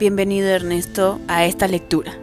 [0.00, 2.14] Bienvenido Ernesto a esta lectura.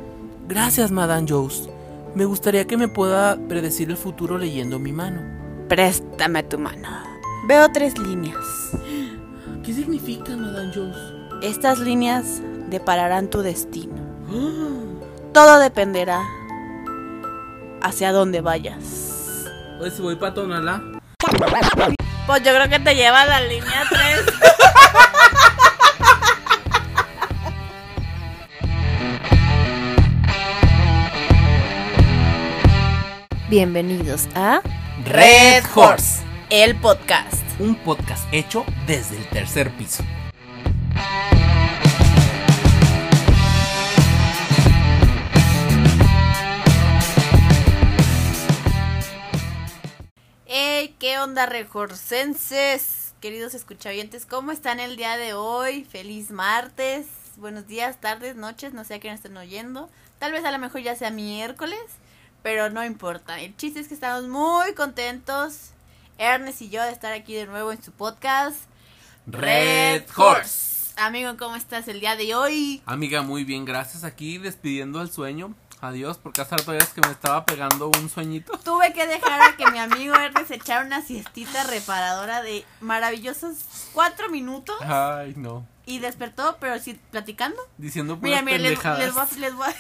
[0.48, 1.70] Gracias, Madame Jones.
[2.16, 5.22] Me gustaría que me pueda predecir el futuro leyendo mi mano.
[5.70, 6.90] Préstame tu mano.
[7.48, 8.44] Veo tres líneas.
[9.64, 10.98] ¿Qué significa, Madame Jones?
[11.44, 13.94] Estas líneas depararán tu destino.
[15.32, 16.24] Todo dependerá
[17.84, 19.46] hacia dónde vayas.
[19.78, 20.82] Pues si voy para Tonalá.
[22.26, 24.26] Pues yo creo que te lleva a la línea 3.
[33.50, 34.62] Bienvenidos a
[35.06, 37.42] Red Horse, el podcast.
[37.62, 40.04] un podcast hecho desde el tercer piso.
[50.46, 53.14] Hey, ¿qué onda, rejorcenses?
[53.22, 55.86] Queridos escuchavientes, ¿cómo están el día de hoy?
[55.86, 57.08] Feliz martes.
[57.38, 59.90] Buenos días, tardes, noches, no sé a quién estén oyendo.
[60.20, 61.80] Tal vez a lo mejor ya sea miércoles,
[62.48, 63.42] pero no importa.
[63.42, 65.72] El chiste es que estamos muy contentos,
[66.18, 68.56] Ernest y yo, de estar aquí de nuevo en su podcast.
[69.26, 70.94] Red Horse.
[70.96, 72.82] Amigo, ¿cómo estás el día de hoy?
[72.86, 74.06] Amiga, muy bien, gracias.
[74.06, 75.54] Aquí despidiendo el sueño.
[75.82, 78.58] Adiós, porque hace rato es que me estaba pegando un sueñito.
[78.64, 83.58] Tuve que dejar a que mi amigo Ernest echara una siestita reparadora de maravillosos
[83.92, 85.68] cuatro minutos Ay, no.
[85.86, 87.62] y despertó, pero sí platicando.
[87.78, 89.00] Diciendo Mira, puras mira, les, pendejadas.
[89.00, 89.76] les voy a- les voy a-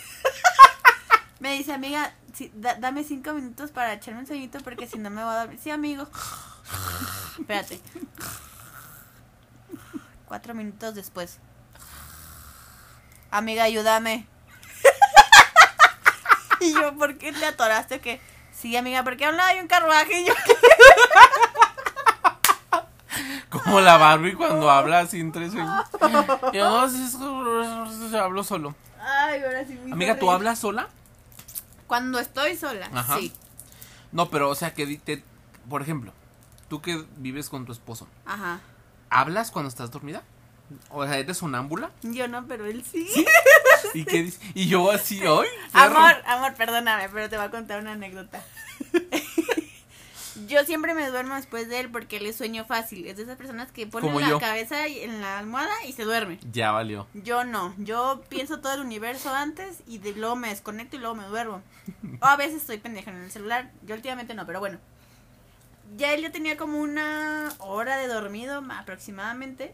[1.39, 2.13] Me dice, amiga,
[2.53, 5.59] da- dame cinco minutos para echarme un sueñito porque si no me voy a dormir.
[5.61, 6.07] Sí, amigo.
[7.39, 7.81] Espérate.
[10.25, 11.39] Cuatro minutos después.
[13.31, 14.27] Amiga, ayúdame.
[16.59, 17.99] y yo, ¿por qué te atoraste?
[17.99, 18.21] Que
[18.51, 20.33] sí, amiga, porque a un lado hay un carruaje y yo.
[23.49, 25.53] Como la Barbie cuando habla sin tres.
[25.53, 25.83] Yo no,
[28.19, 28.75] hablo solo.
[28.99, 30.89] Ay, ahora sí Amiga, ¿tú hablas sola?
[31.87, 33.17] Cuando estoy sola, Ajá.
[33.17, 33.33] sí.
[34.11, 35.23] No, pero o sea que di- te,
[35.69, 36.13] por ejemplo,
[36.69, 38.59] tú que vives con tu esposo, Ajá.
[39.09, 40.23] ¿hablas cuando estás dormida?
[40.89, 41.91] O sea, ¿eres sonámbula?
[42.01, 43.07] Yo no, pero él sí.
[43.93, 44.41] ¿Y qué dices?
[44.53, 45.47] Y yo así, ¡ay!
[45.73, 48.43] Amor, amor, perdóname, pero te voy a contar una anécdota.
[50.47, 53.07] Yo siempre me duermo después de él porque él es sueño fácil.
[53.07, 54.39] Es de esas personas que ponen Como la yo.
[54.39, 56.39] cabeza en la almohada y se duerme.
[56.51, 57.07] Ya valió.
[57.13, 61.15] Yo no, yo pienso todo el universo antes y de, luego me desconecto y luego
[61.15, 61.61] me duermo.
[62.21, 64.77] O a veces estoy pendeja en el celular, yo últimamente no, pero bueno.
[65.97, 69.73] Ya él ya tenía como una hora de dormido ma- aproximadamente.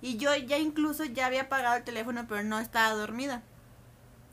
[0.00, 3.42] Y yo ya incluso ya había apagado el teléfono, pero no estaba dormida.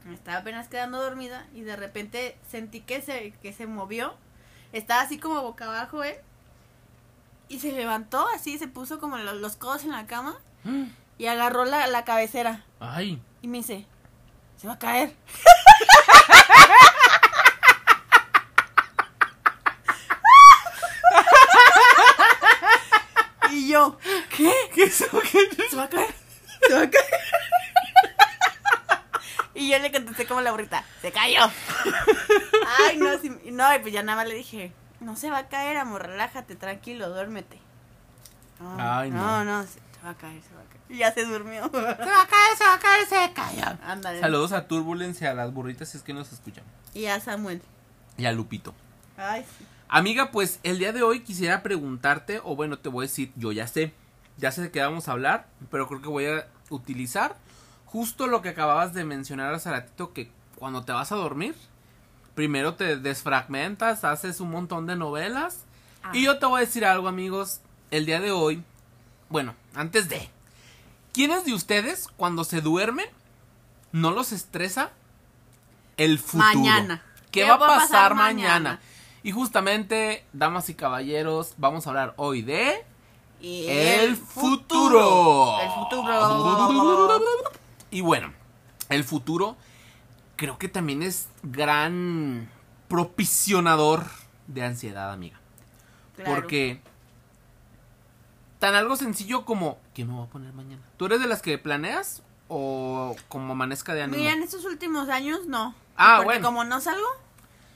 [0.06, 4.14] Me estaba apenas quedando dormida y de repente sentí que se, que se movió.
[4.74, 6.16] Estaba así como boca abajo él.
[7.50, 10.38] Y se levantó así, se puso como lo- los codos en la cama
[11.18, 12.64] y agarró la, la cabecera.
[12.80, 13.86] Ay, Y me dice,
[14.58, 15.16] se va a caer.
[23.52, 23.98] y yo,
[24.36, 24.52] ¿qué?
[24.74, 25.20] ¿qué es eso?
[25.32, 25.68] ¿Qué?
[25.70, 26.14] Se va a caer.
[26.68, 27.06] Se va a caer.
[29.62, 31.40] Y yo le contesté como la burrita, se cayó.
[32.88, 35.48] Ay, no, sí, no, y pues ya nada más le dije, no se va a
[35.50, 37.60] caer, amor, relájate, tranquilo, duérmete.
[38.60, 39.62] No, Ay, no, no.
[39.62, 40.82] no, se, se va a caer, se va a caer.
[40.90, 41.64] Y ya se durmió.
[41.72, 43.78] Se va a caer, se va a caer, se cayó.
[43.84, 44.20] Ándale.
[44.20, 46.64] Saludos a Turbulence y a las burritas si es que nos escuchan.
[46.94, 47.62] Y a Samuel.
[48.18, 48.74] Y a Lupito.
[49.18, 49.66] Ay, sí.
[49.88, 53.52] Amiga, pues el día de hoy quisiera preguntarte, o bueno, te voy a decir, yo
[53.52, 53.94] ya sé,
[54.38, 57.36] ya sé de qué vamos a hablar, pero creo que voy a utilizar
[57.92, 61.56] justo lo que acababas de mencionar hace ratito, que cuando te vas a dormir,
[62.36, 65.66] primero te desfragmentas, haces un montón de novelas,
[66.04, 66.12] Ah.
[66.14, 67.60] y yo te voy a decir algo, amigos,
[67.92, 68.64] el día de hoy,
[69.30, 70.30] bueno, antes de,
[71.14, 73.08] ¿quiénes de ustedes cuando se duermen
[73.92, 74.92] no los estresa
[75.98, 76.54] el futuro?
[76.56, 77.04] Mañana.
[77.32, 78.80] ¿Qué, va a pasar, mañana?
[79.24, 82.84] Y justamente, damas y caballeros, vamos a hablar hoy de
[83.42, 85.60] el futuro.
[85.60, 87.42] El futuro.
[87.92, 88.34] Y bueno,
[88.90, 89.58] el futuro
[90.38, 92.50] creo que también es gran
[92.88, 94.06] propicionador
[94.48, 95.40] de ansiedad, amiga.
[96.16, 96.34] Claro.
[96.34, 96.82] Porque
[98.60, 100.82] tan algo sencillo como ¿qué me voy a poner mañana?
[100.98, 104.18] ¿Tú eres de las que planeas o como amanezca de ánimo?
[104.18, 105.76] Mira, en estos últimos años no.
[105.98, 106.46] Ah, Porque bueno.
[106.46, 107.08] como no salgo,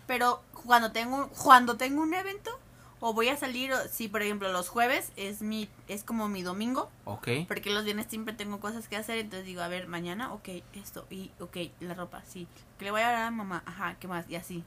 [0.08, 2.58] pero cuando tengo cuando tengo un evento
[3.02, 6.90] o voy a salir, si por ejemplo los jueves es mi es como mi domingo,
[7.04, 7.28] Ok.
[7.48, 11.06] porque los viernes siempre tengo cosas que hacer, entonces digo, a ver, mañana, ok, esto
[11.10, 12.48] y ok, la ropa, sí.
[12.80, 14.26] Que le voy a dar a mamá, ajá, ¿qué más?
[14.30, 14.64] Y así.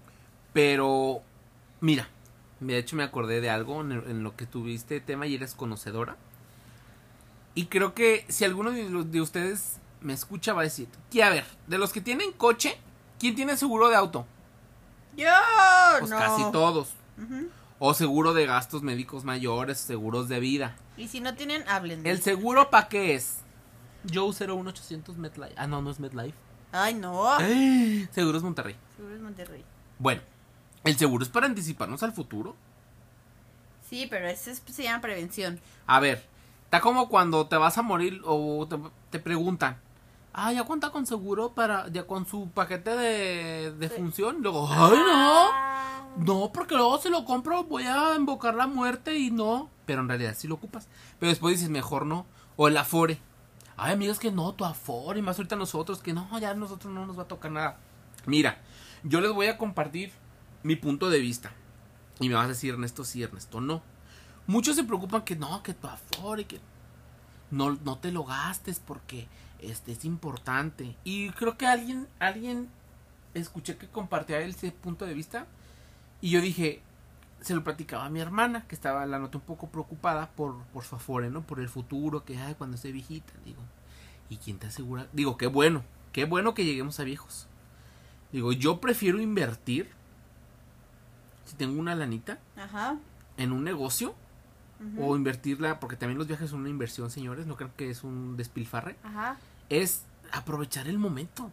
[0.52, 1.22] Pero,
[1.80, 2.08] mira,
[2.60, 6.16] de hecho me acordé de algo en, en lo que tuviste tema y eres conocedora.
[7.54, 11.44] Y creo que si alguno de, ustedes me escucha va a decir, que a ver,
[11.66, 12.78] de los que tienen coche,
[13.18, 14.26] ¿quién tiene seguro de auto?
[15.16, 15.26] Yo,
[15.98, 16.18] Pues no.
[16.18, 16.90] casi todos.
[17.20, 17.48] Ujú.
[17.80, 20.74] O seguro de gastos médicos mayores, seguros de vida.
[20.96, 22.04] Y si no tienen, hablen.
[22.06, 23.38] ¿El seguro para qué es?
[24.12, 25.54] Joe 01800 MetLife.
[25.56, 26.34] Ah, no, no es MetLife.
[26.72, 27.24] Ay, no.
[28.10, 28.76] Seguros Monterrey.
[28.96, 29.64] Seguro es Monterrey.
[29.98, 30.22] Bueno,
[30.84, 32.56] el seguro es para anticiparnos al futuro.
[33.88, 35.60] Sí, pero ese es- se llama prevención.
[35.86, 36.24] A ver,
[36.64, 38.78] está como cuando te vas a morir o te,
[39.10, 39.80] te preguntan,
[40.32, 43.94] ah, ya cuenta con seguro para, ya con su paquete de, de Sí.
[43.96, 44.36] función.
[44.38, 46.08] Y luego, ay, no, Ah.
[46.18, 49.70] no, porque luego si lo compro voy a invocar la muerte y no.
[49.86, 50.88] Pero en realidad sí lo ocupas.
[51.18, 52.26] Pero después dices, mejor no.
[52.56, 53.18] O el Afore.
[53.76, 56.92] Ay, amigos, que no, tu Afore, y más ahorita nosotros, que no, ya a nosotros
[56.92, 57.78] no nos va a tocar nada.
[58.26, 58.60] Mira,
[59.04, 60.12] yo les voy a compartir
[60.64, 61.52] mi punto de vista.
[62.18, 63.80] Y me vas a decir, Ernesto, sí, Ernesto, no.
[64.48, 66.58] Muchos se preocupan que no, que tu Afore, que
[67.52, 69.28] no, no te lo gastes porque
[69.60, 70.96] este es importante.
[71.04, 72.68] Y creo que alguien, alguien
[73.34, 75.46] escuché que compartía ese punto de vista.
[76.20, 76.82] Y yo dije,
[77.40, 80.84] se lo platicaba a mi hermana, que estaba, la noté un poco preocupada por, por
[80.84, 81.42] su afore, ¿no?
[81.42, 83.62] Por el futuro, que ay, cuando esté viejita, digo.
[84.28, 85.06] ¿Y quién te asegura?
[85.12, 87.46] Digo, qué bueno, qué bueno que lleguemos a viejos.
[88.32, 89.88] Digo, yo prefiero invertir,
[91.46, 92.98] si tengo una lanita, Ajá.
[93.36, 94.14] en un negocio,
[94.96, 98.36] o invertirla, porque también los viajes son una inversión, señores, no creo que es un
[98.36, 99.36] despilfarre, Ajá.
[99.68, 101.50] Es aprovechar el momento.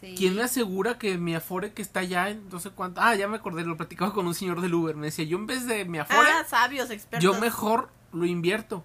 [0.00, 0.14] Sí.
[0.16, 3.00] ¿Quién me asegura que mi Afore que está allá en no sé cuánto?
[3.00, 4.96] Ah, ya me acordé, lo platicaba con un señor del Uber.
[4.96, 7.22] Me decía, yo en vez de mi Afore, Ah, sabios, expertos.
[7.22, 8.84] yo mejor lo invierto.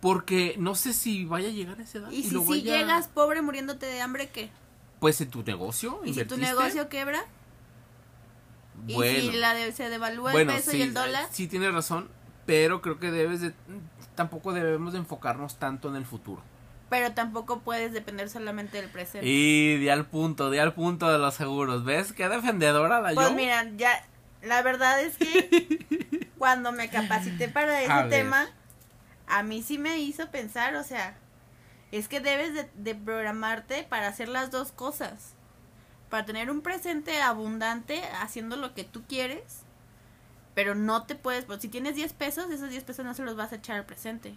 [0.00, 2.10] Porque no sé si vaya a llegar a esa edad.
[2.10, 4.50] Y si, lo si vaya- llegas pobre muriéndote de hambre, ¿qué?
[5.00, 6.00] Pues en tu negocio.
[6.04, 7.24] ¿Y si tu negocio quebra?
[8.84, 11.28] Bueno, ¿Y si la de- se devalúa bueno, el peso sí, y el dólar?
[11.30, 12.08] sí tienes razón.
[12.46, 13.54] Pero creo que debes de.
[14.16, 16.42] Tampoco debemos de enfocarnos tanto en el futuro.
[16.92, 19.26] Pero tampoco puedes depender solamente del presente.
[19.26, 21.86] Y di al punto, di al punto de los seguros.
[21.86, 22.12] ¿Ves?
[22.12, 23.34] Qué defendedora la Pues yo.
[23.34, 24.04] mira, ya,
[24.42, 28.46] la verdad es que cuando me capacité para ese A tema,
[29.26, 31.16] a mí sí me hizo pensar, o sea,
[31.92, 35.32] es que debes de, de programarte para hacer las dos cosas.
[36.10, 39.62] Para tener un presente abundante haciendo lo que tú quieres,
[40.54, 43.34] pero no te puedes, pues si tienes 10 pesos, esos 10 pesos no se los
[43.34, 44.34] vas a echar al presente.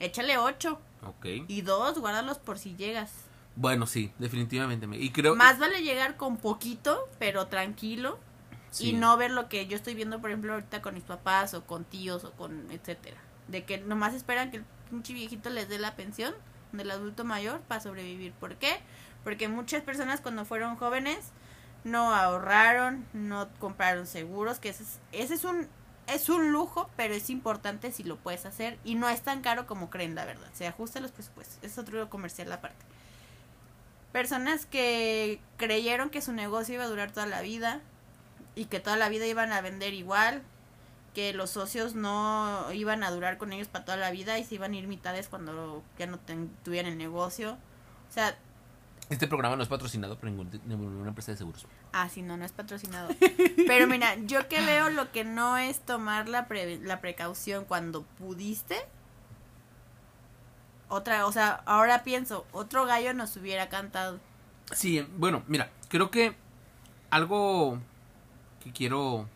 [0.00, 1.26] Échale 8 Ok.
[1.48, 3.12] y 2, guárdalos por si llegas.
[3.56, 4.86] Bueno, sí, definitivamente.
[4.86, 8.18] me- Y creo Más vale llegar con poquito, pero tranquilo,
[8.70, 8.90] sí.
[8.90, 11.64] y no ver lo que yo estoy viendo, por ejemplo, ahorita con mis papás o
[11.64, 13.18] con tíos o con etcétera.
[13.48, 16.34] De que nomás esperan que el pinche viejito les dé la pensión
[16.72, 18.32] del adulto mayor para sobrevivir.
[18.32, 18.80] ¿Por qué?
[19.24, 21.18] Porque muchas personas cuando fueron jóvenes
[21.84, 25.68] no ahorraron, no compraron seguros, que ese es, ese es un
[26.14, 29.66] es un lujo, pero es importante si lo puedes hacer y no es tan caro
[29.66, 30.48] como creen, la verdad.
[30.52, 31.58] Se ajusta los presupuestos.
[31.62, 32.84] Es otro comercial aparte.
[34.12, 37.80] Personas que creyeron que su negocio iba a durar toda la vida
[38.54, 40.42] y que toda la vida iban a vender igual,
[41.14, 44.54] que los socios no iban a durar con ellos para toda la vida y se
[44.54, 46.18] iban a ir mitades cuando ya no
[46.62, 47.52] tuvieran el negocio.
[48.10, 48.36] O sea,
[49.12, 51.66] Este programa no es patrocinado por ningún- ninguna empresa de seguros.
[51.92, 53.10] Ah, sí, no, no es patrocinado.
[53.66, 58.02] Pero mira, yo que veo lo que no es tomar la, pre- la precaución cuando
[58.18, 58.76] pudiste.
[60.88, 64.18] Otra, o sea, ahora pienso, otro gallo nos hubiera cantado.
[64.72, 66.34] Sí, bueno, mira, creo que
[67.10, 67.78] algo
[68.64, 69.28] que quiero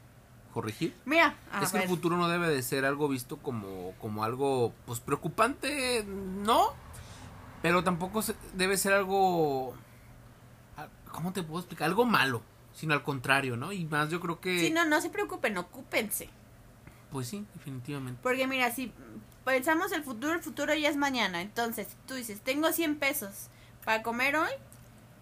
[0.54, 4.24] corregir Mira, a es que el futuro no debe de ser algo visto como, como
[4.24, 6.72] algo pues preocupante, no,
[7.62, 8.22] pero tampoco
[8.54, 9.74] debe ser algo,
[10.76, 11.86] ah, ¿cómo te puedo explicar?
[11.88, 13.72] Algo malo, sino al contrario, ¿no?
[13.72, 16.28] Y más yo creo que, sí, no, no se preocupen, ocúpense.
[17.10, 18.20] pues sí, definitivamente.
[18.22, 18.92] Porque mira, si
[19.44, 21.40] pensamos el futuro, el futuro ya es mañana.
[21.40, 23.48] Entonces, tú dices, tengo 100 pesos
[23.84, 24.50] para comer hoy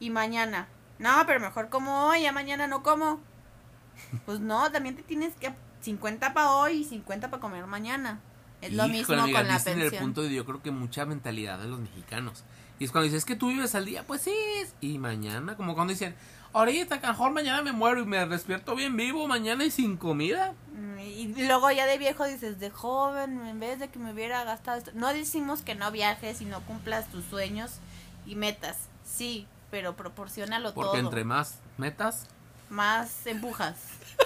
[0.01, 0.69] y mañana.
[0.99, 3.21] No, pero mejor como hoy, ya mañana no como.
[4.27, 8.21] Pues no, también te tienes que 50 para hoy y 50 para comer mañana.
[8.67, 10.03] Es lo Híjole, mismo amiga, con la diste en el pensión.
[10.05, 12.45] punto de yo creo que mucha mentalidad de los mexicanos.
[12.79, 14.35] Y es cuando dices, es que tú vives al día, pues sí.
[14.81, 16.15] Y mañana, como cuando dicen,
[16.53, 20.55] ahorita, mejor mañana me muero y me despierto bien vivo, mañana y sin comida.
[20.77, 24.43] Mm, Y luego ya de viejo dices, de joven, en vez de que me hubiera
[24.45, 24.91] gastado esto.
[24.95, 27.79] No decimos que no viajes y no cumplas tus sueños
[28.27, 28.89] y metas.
[29.05, 31.07] Sí, pero proporcionalo Porque todo.
[31.07, 32.27] entre más metas,
[32.71, 33.77] Más empujas.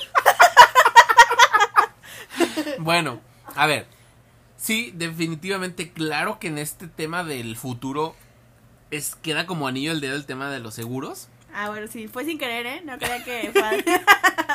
[2.79, 3.21] Bueno,
[3.57, 3.87] a ver.
[4.59, 8.15] Sí, definitivamente, claro que en este tema del futuro
[8.91, 11.29] es queda como anillo el dedo el tema de los seguros.
[11.55, 12.83] Ah, bueno, sí, fue sin querer, ¿eh?
[12.85, 13.85] No creía que fue.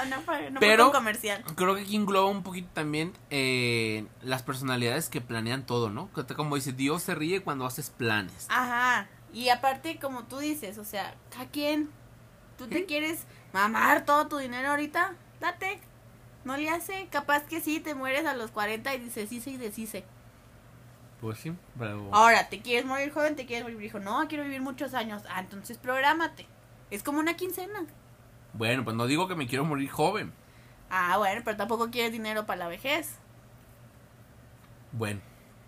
[0.09, 1.43] no fue, no Pero- fue un comercial.
[1.55, 6.09] Creo que aquí engloba un poquito también eh, las personalidades que planean todo, ¿no?
[6.35, 8.45] Como dice, Dios se ríe cuando haces planes.
[8.49, 9.07] Ajá.
[9.33, 11.89] Y aparte, como tú dices, o sea, ¿a quién?
[12.57, 15.15] ¿Tú te quieres mamar todo tu dinero ahorita?
[15.39, 15.79] Date.
[16.45, 17.07] No le hace.
[17.09, 20.03] Capaz que sí, te mueres a los 40 y dices, sí, sí, deshice.
[21.21, 22.09] Pues sí, pero...
[22.11, 23.35] Ahora, ¿te quieres morir joven?
[23.37, 23.99] ¿Te quieres morir viejo?
[23.99, 25.23] No, quiero vivir muchos años.
[25.29, 26.45] Ah, entonces prográmate.
[26.91, 27.85] Es como una quincena.
[28.53, 30.33] Bueno, pues no digo que me quiero morir joven.
[30.89, 33.15] Ah, bueno, pero tampoco quieres dinero para la vejez.
[34.91, 35.21] Bueno,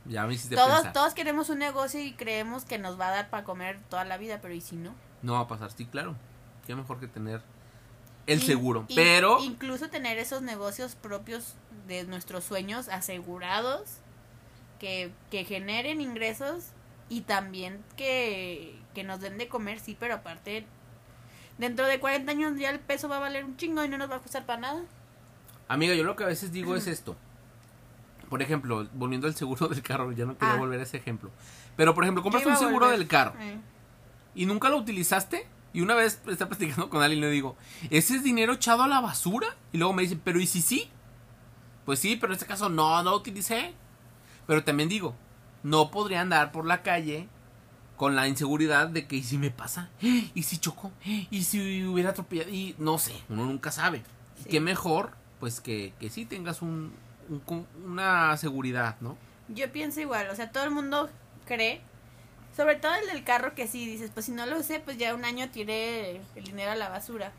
[0.05, 0.93] ya me hiciste Todos, pensar.
[0.93, 4.17] todos queremos un negocio y creemos que nos va a dar para comer toda la
[4.17, 4.93] vida, pero ¿y si no?
[5.21, 6.15] No va a pasar, sí, claro.
[6.67, 7.41] Qué mejor que tener
[8.27, 8.85] el seguro.
[8.95, 9.39] pero...
[9.43, 11.55] Incluso tener esos negocios propios
[11.87, 13.83] de nuestros sueños asegurados,
[14.79, 16.65] que, que generen ingresos
[17.09, 20.65] y también que, que nos den de comer, sí, pero aparte,
[21.57, 24.09] dentro de 40 años ya el peso va a valer un chingo y no nos
[24.09, 24.83] va a costar para nada.
[25.67, 27.15] Amiga, yo lo que a veces digo es esto.
[28.29, 30.57] Por ejemplo, volviendo al seguro del carro, ya no quería Ah.
[30.57, 31.29] volver a ese ejemplo.
[31.77, 33.59] Pero, por ejemplo, compras un seguro del carro Eh.
[34.33, 35.47] y nunca lo utilizaste.
[35.75, 37.57] Y una vez estaba platicando con alguien y le digo,
[37.89, 39.57] ¿ese es dinero echado a la basura?
[39.73, 40.89] Y luego me dice, ¿pero y si sí?
[41.83, 43.73] Pues sí, pero en este caso no, no lo utilicé.
[44.47, 45.15] Pero también digo,
[45.63, 47.27] no podría andar por la calle
[47.97, 49.89] con la inseguridad de que, ¿y si me pasa?
[49.99, 50.93] ¿Y si choco?
[51.03, 52.51] ¿Y si hubiera atropellado?
[52.51, 54.01] Y no sé, uno nunca sabe.
[54.43, 54.49] Sí.
[54.49, 56.93] qué mejor, pues que, que sí tengas un,
[57.27, 59.17] un una seguridad, ¿no?
[59.49, 61.09] Yo pienso igual, o sea, todo el mundo
[61.45, 61.81] cree,
[62.55, 65.13] sobre todo el del carro que sí, dices, pues si no lo usé, pues ya
[65.13, 67.33] un año tiré el dinero a la basura.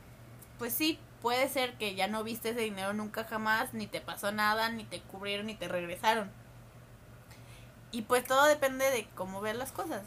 [0.59, 4.31] Pues sí, puede ser que ya no viste ese dinero nunca jamás, ni te pasó
[4.33, 6.31] nada, ni te cubrieron, ni te regresaron.
[7.93, 10.03] Y pues todo depende de cómo ver las cosas.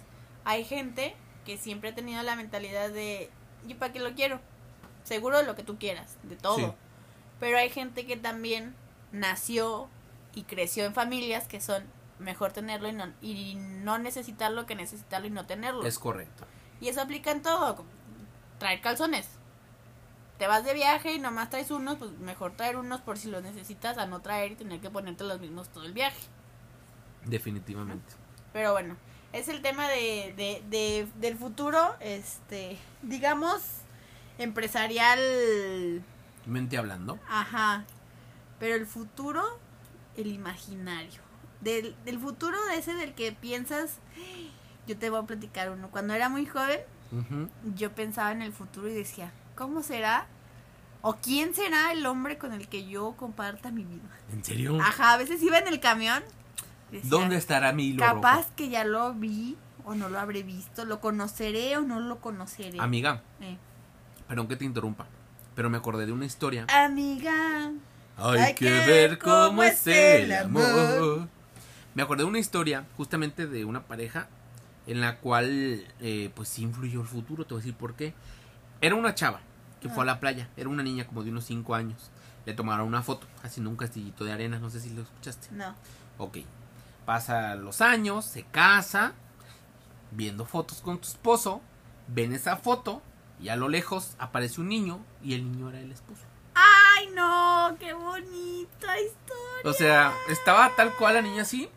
[0.46, 3.32] Hay gente que siempre ha tenido la mentalidad de,
[3.68, 4.40] ¿y para qué lo quiero?
[5.04, 6.58] Seguro de lo que tú quieras, de todo.
[6.58, 6.72] Sí.
[7.40, 8.76] Pero hay gente que también
[9.12, 9.90] nació
[10.36, 11.84] y creció en familias que son
[12.20, 15.86] mejor tenerlo y no, y no necesitarlo que necesitarlo y no tenerlo.
[15.86, 16.46] Es correcto.
[16.82, 17.84] Y eso aplica en todo.
[18.60, 19.28] Traer calzones.
[20.38, 23.44] Te vas de viaje y nomás traes unos, pues mejor traer unos por si los
[23.44, 26.22] necesitas a no traer y tener que ponerte los mismos todo el viaje.
[27.26, 28.14] Definitivamente.
[28.54, 28.96] Pero bueno,
[29.34, 33.62] es el tema de, de, de- del futuro, este, digamos,
[34.38, 36.02] empresarial
[36.46, 37.20] Mente hablando.
[37.30, 37.84] Ajá.
[38.60, 39.44] Pero el futuro,
[40.18, 41.22] el imaginario.
[41.62, 43.96] Del, del futuro ese del que piensas,
[44.88, 45.90] yo te voy a platicar uno.
[45.90, 46.80] Cuando era muy joven,
[47.76, 50.28] yo pensaba en el futuro y decía, ¿cómo será?
[51.02, 54.10] ¿O quién será el hombre con el que yo comparta mi vida?
[54.34, 54.80] ¿En serio?
[54.82, 56.24] Ajá, a veces iba en el camión.
[56.92, 58.50] decía, ¿Dónde estará mi hilo Capaz rojo?
[58.56, 62.80] que ya lo vi o no lo habré visto, lo conoceré o no lo conoceré.
[62.80, 63.58] Amiga, Eh.
[64.28, 65.08] perdón que te interrumpa,
[65.56, 66.66] pero me acordé de una historia.
[66.70, 67.72] Amiga.
[68.18, 70.64] Hay, Hay que, que ver cómo es el el amor.
[70.64, 71.28] amor.
[72.00, 74.30] Me acordé de una historia justamente de una pareja
[74.88, 78.14] en la cual eh, pues sí influyó el futuro, te voy a decir por qué.
[78.80, 79.42] Era una chava
[79.82, 82.10] que fue a la playa, era una niña como de unos 5 años.
[82.46, 85.50] Le tomaron una foto haciendo un castillito de arena, no sé si lo escuchaste.
[85.52, 85.76] No.
[86.18, 86.38] Ok.
[87.06, 89.12] Pasa los años, se casa,
[90.12, 91.60] viendo fotos con tu esposo,
[92.08, 93.02] ven esa foto
[93.42, 96.22] y a lo lejos aparece un niño y el niño era el esposo.
[96.56, 99.66] Ay, no, qué bonita historia.
[99.66, 101.70] O sea, estaba tal cual la niña así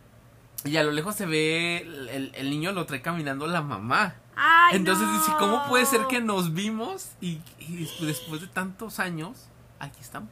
[0.64, 4.14] y a lo lejos se ve el, el- el niño lo trae caminando la mamá.
[4.37, 5.12] Ay, Entonces no.
[5.12, 10.00] dice, ¿cómo puede ser que nos vimos y, y después, después de tantos años aquí
[10.00, 10.31] estamos?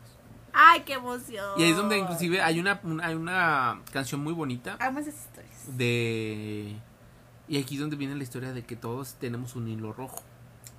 [0.52, 1.44] Ay, qué emoción.
[1.58, 5.14] Y ahí es donde inclusive hay una, una- hay una canción muy bonita Amo esas
[5.14, 5.76] historias.
[5.76, 6.76] de...
[7.48, 10.22] Y aquí es donde viene la historia de que todos tenemos un hilo rojo.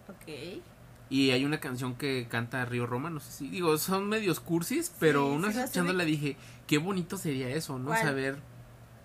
[0.08, 0.62] Ok.
[1.10, 4.94] Y hay una canción que canta Río Roma, no sé si, digo, son medios cursis,
[5.00, 7.88] pero Sí, una vez escuchándola dije, qué bonito sería eso, ¿no?
[7.88, 8.02] ¿Cuál?
[8.02, 8.38] Saber...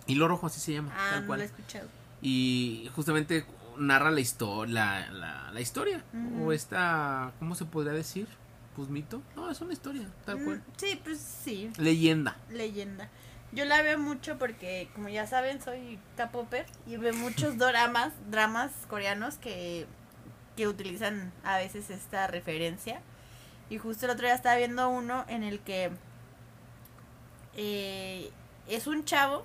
[0.07, 1.39] Hilo rojo, así se llama, Ah, tal no cual.
[1.41, 1.89] lo he escuchado.
[2.23, 3.45] Y justamente
[3.79, 6.03] narra la, histo la, la, la historia.
[6.41, 8.27] O esta, ¿cómo se podría decir?
[8.75, 9.23] Pues mito.
[9.35, 10.59] No, es una historia, tal cual.
[10.59, 12.37] Mm, Sí, pues sí, Leyenda.
[12.51, 13.09] leyenda.
[13.53, 18.71] Yo la veo mucho porque, como ya saben, soy K-popper y veo muchos doramas, dramas
[18.89, 19.87] coreanos que,
[20.57, 23.01] que utilizan a veces esta referencia.
[23.71, 25.91] Y justo el otro día estaba viendo uno en el que
[27.57, 28.31] eh,
[28.69, 29.45] es un chavo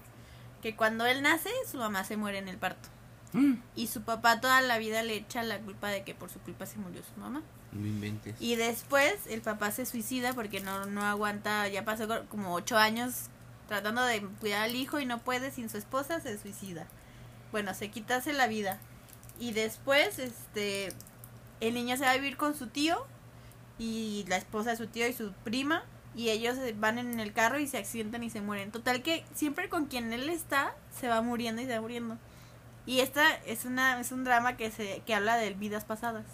[0.61, 2.89] que cuando él nace, su mamá se muere en el parto.
[3.33, 6.39] Mm, Y su papá toda la vida le echa la culpa de que por su
[6.39, 7.41] culpa se murió su mamá.
[7.71, 8.35] no inventes.
[8.41, 12.77] Y después el papá se suicida porque no, no aguanta, ya pasó co- como ocho
[12.77, 13.27] años
[13.69, 16.87] tratando de cuidar al hijo y no puede sin su esposa, se suicida.
[17.53, 18.79] Bueno, se quitase la vida.
[19.39, 20.91] Y después, este,
[21.61, 23.05] el niño se va a vivir con su tío
[23.79, 25.83] y la esposa de su tío y su prima
[26.15, 28.71] y ellos van en el carro y se accidentan y se mueren.
[28.71, 32.17] Total que siempre con quien él está se va muriendo y se va muriendo.
[32.85, 36.25] Y esta es una es un drama que se que habla de vidas pasadas.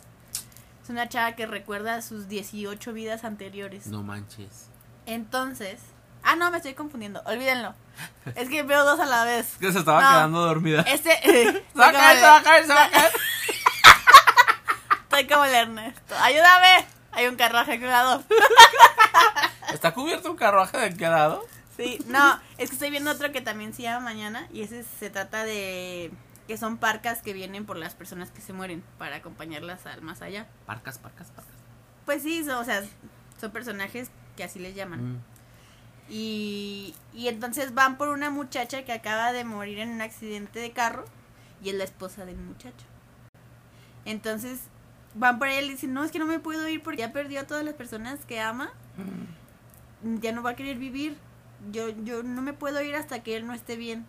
[0.84, 3.88] Es una chava que recuerda sus 18 vidas anteriores.
[3.88, 4.70] No manches.
[5.06, 5.80] Entonces,
[6.24, 7.76] ah no, me estoy confundiendo, olvídenlo.
[8.36, 9.58] Es que veo dos a la vez.
[9.60, 10.10] Que se estaba No.
[10.10, 10.82] quedando dormida.
[10.84, 13.12] Este eh, Se va a caer, se va a caer, se va a caer.
[15.04, 16.16] Estoy como el Ernesto.
[16.22, 16.86] Ayúdame.
[17.12, 18.24] Hay un carruaje quedado.
[19.74, 21.46] ¿Está cubierto un carruaje de qué lado?
[21.76, 25.10] Sí, no, es que estoy viendo otro que también se llama Mañana y ese se
[25.10, 26.12] trata de
[26.48, 30.22] que son parcas que vienen por las personas que se mueren para acompañarlas al más
[30.22, 30.48] allá.
[30.66, 31.54] Parcas, parcas, parcas.
[32.06, 32.84] Pues sí, son, o sea,
[33.40, 35.14] son personajes que así les llaman.
[35.14, 35.22] Mm.
[36.10, 40.72] Y, y entonces van por una muchacha que acaba de morir en un accidente de
[40.72, 41.06] carro
[41.62, 42.86] y es la esposa del muchacho.
[44.06, 44.62] Entonces
[45.16, 47.42] van por él y dicen, no, es que no me puedo ir porque ya perdió
[47.42, 48.72] a todas las personas que ama,
[50.04, 51.18] ya no va a querer vivir,
[51.72, 54.06] yo, yo no me puedo ir hasta que él no esté bien.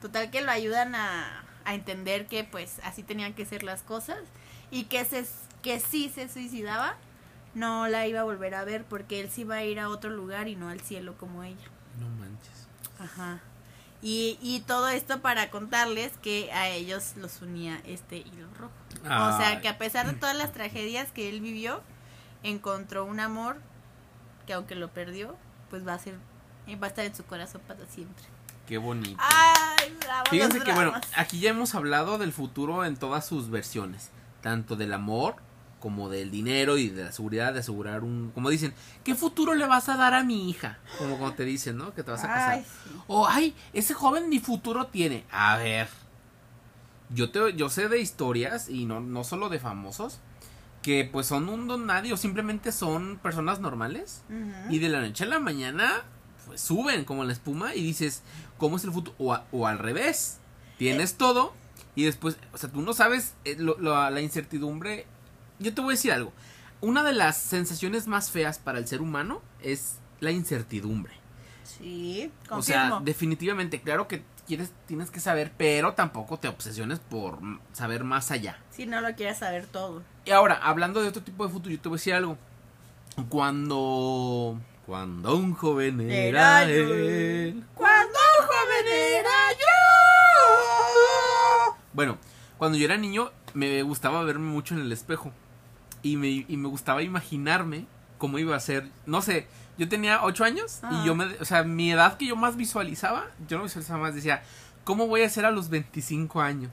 [0.00, 4.18] Total que lo ayudan a, a entender que pues así tenían que ser las cosas
[4.70, 5.24] y que, se,
[5.62, 6.96] que si se suicidaba
[7.54, 10.10] no la iba a volver a ver porque él sí iba a ir a otro
[10.10, 11.56] lugar y no al cielo como ella.
[11.98, 12.68] No manches.
[12.98, 13.40] Ajá.
[14.02, 18.72] Y, y todo esto para contarles que a ellos los unía este hilo rojo.
[19.02, 19.60] O sea, Ay.
[19.62, 21.82] que a pesar de todas las tragedias que él vivió,
[22.42, 23.56] encontró un amor
[24.46, 25.36] que aunque lo perdió,
[25.70, 26.14] pues va a ser
[26.74, 28.24] va a estar en su corazón para siempre.
[28.66, 29.16] Qué bonito.
[29.20, 29.96] Ay,
[30.30, 34.10] Fíjense que bueno, aquí ya hemos hablado del futuro en todas sus versiones,
[34.40, 35.36] tanto del amor
[35.78, 38.74] como del dinero y de la seguridad de asegurar un, como dicen,
[39.04, 40.78] ¿qué futuro le vas a dar a mi hija?
[40.98, 41.94] Como cuando te dicen, ¿no?
[41.94, 42.52] Que te vas a casar.
[42.54, 42.90] Ay, sí.
[43.06, 45.24] O ay, ese joven ni futuro tiene.
[45.30, 45.88] A ver.
[47.10, 50.18] Yo te yo sé de historias y no no solo de famosos
[50.86, 54.22] que pues son un don nadie o simplemente son personas normales
[54.70, 56.04] y de la noche a la mañana
[56.46, 58.22] pues suben como la espuma y dices,
[58.56, 59.16] ¿cómo es el futuro?
[59.18, 60.38] O, a- o al revés,
[60.78, 61.52] tienes todo
[61.96, 65.06] y después, o sea, tú no sabes eh, lo- lo- la incertidumbre.
[65.58, 66.32] Yo te voy a decir algo,
[66.80, 71.14] una de las sensaciones más feas para el ser humano es la incertidumbre.
[71.64, 73.00] Sí, O sea, confirmo.
[73.04, 77.38] definitivamente, claro que quieres, tienes que saber, pero tampoco te obsesiones por
[77.72, 78.60] saber más allá.
[78.70, 80.02] Si no lo quieres saber todo.
[80.26, 82.36] Y ahora, hablando de otro tipo de futuro, yo te voy a decir algo.
[83.28, 84.58] Cuando.
[84.84, 87.64] Cuando un joven era, Era él.
[87.74, 89.66] Cuando un joven era yo.
[91.92, 92.18] Bueno,
[92.58, 95.32] cuando yo era niño, me gustaba verme mucho en el espejo.
[96.02, 97.86] Y me, y me gustaba imaginarme
[98.18, 98.90] cómo iba a ser.
[99.06, 99.46] No sé,
[99.78, 101.02] yo tenía ocho años Ajá.
[101.02, 101.24] y yo me.
[101.40, 104.42] O sea, mi edad que yo más visualizaba, yo no visualizaba más, decía,
[104.84, 106.70] ¿cómo voy a ser a los 25 años?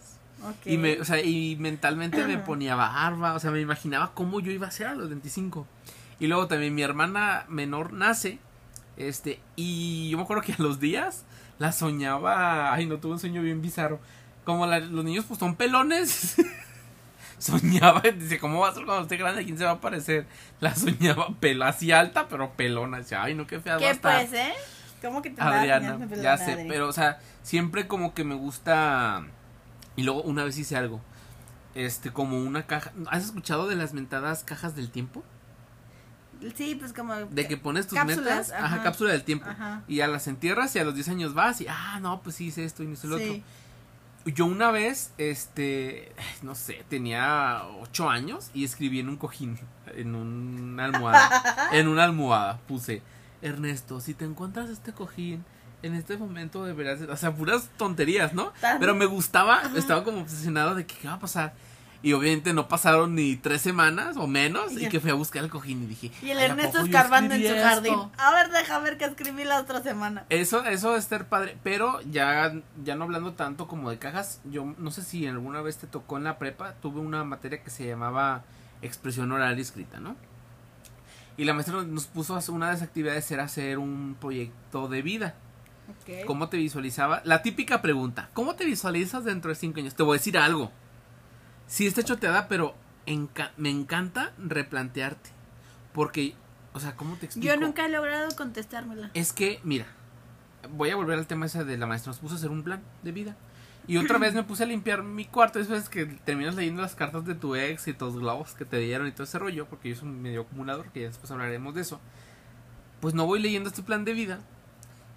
[0.65, 4.51] Y, me, o sea, y mentalmente me ponía barba, o sea, me imaginaba cómo yo
[4.51, 5.65] iba a ser a los 25.
[6.19, 8.39] Y luego también mi hermana menor nace,
[8.97, 11.25] este, y yo me acuerdo que a los días
[11.59, 13.99] la soñaba, ay, no, tuve un sueño bien bizarro.
[14.45, 16.35] Como la- los niños pues son pelones,
[17.39, 19.41] soñaba, dice, ¿cómo va a ser cuando esté grande?
[19.41, 20.25] ¿A quién se va a parecer?
[20.59, 23.89] La soñaba pelo, así alta, pero pelona, decía, ay, no, qué fea va a ¿Qué
[23.89, 24.27] estar.
[24.27, 24.53] pues, eh?
[25.01, 29.25] ¿Cómo que te Adriana, perdón, ya sé, pero o sea, siempre como que me gusta
[29.95, 31.01] y luego una vez hice algo.
[31.75, 35.23] Este como una caja, ¿has escuchado de las mentadas cajas del tiempo?
[36.55, 37.15] Sí, pues como...
[37.15, 38.83] De que pones tus Cápsulas, metas, ajá, ajá.
[38.83, 39.45] cápsula del tiempo.
[39.49, 39.83] Ajá.
[39.87, 42.47] Y a las entierras y a los 10 años vas y ah, no, pues sí
[42.47, 43.29] hice esto y no hice lo Sí.
[44.25, 44.33] otro.
[44.35, 49.57] Yo una vez este, no sé, tenía 8 años y escribí en un cojín,
[49.95, 53.01] en una almohada, en una almohada puse
[53.41, 55.43] Ernesto, si te encuentras este cojín,
[55.83, 58.51] en este momento deberías, o sea, puras tonterías, ¿no?
[58.61, 61.53] Tan- Pero me gustaba, estaba como obsesionado de que qué va a pasar.
[62.01, 65.49] Y obviamente no pasaron ni tres semanas o menos Y que fui a buscar el
[65.49, 67.93] cojín y dije, Y el "Ay, ¿a Ernesto escarbando en su jardín.
[67.93, 68.11] esto?".
[68.17, 70.25] A ver, deja ver que escribí la otra semana.
[70.27, 74.73] Eso, eso es estar padre, pero ya, ya no hablando tanto como de cajas, yo
[74.77, 77.87] no sé si alguna vez te tocó en la prepa, tuve una materia que se
[77.87, 78.43] llamaba
[78.81, 80.17] expresión oral y escrita, ¿no?
[81.37, 85.35] Y la maestra nos puso una de las actividades era hacer un proyecto de vida.
[86.25, 87.21] ¿Cómo te visualizaba?
[87.25, 89.95] La típica pregunta, ¿cómo te visualizas dentro de cinco años?
[89.95, 90.71] Te voy a decir algo.
[91.67, 95.29] Sí está choteada, pero enca- me encanta replantearte.
[95.93, 96.35] Porque,
[96.73, 97.47] o sea, ¿cómo te explico?
[97.53, 99.11] Yo nunca he logrado contestármela.
[99.13, 99.85] Es que, mira,
[100.71, 102.11] voy a volver al tema ese de la maestra.
[102.11, 103.35] Nos puso a hacer un plan de vida.
[103.85, 105.59] Y otra vez me puse a limpiar mi cuarto.
[105.59, 109.07] Después que terminas leyendo las cartas de tu ex y tus globos que te dieron
[109.07, 111.81] y todo ese rollo, porque yo soy un medio acumulador, que ya después hablaremos de
[111.81, 111.99] eso.
[113.01, 114.39] Pues no voy leyendo este plan de vida.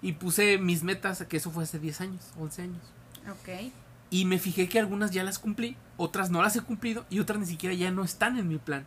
[0.01, 2.81] Y puse mis metas, que eso fue hace 10 años, 11 años.
[3.29, 3.71] Ok.
[4.09, 7.39] Y me fijé que algunas ya las cumplí, otras no las he cumplido y otras
[7.39, 8.85] ni siquiera ya no están en mi plan.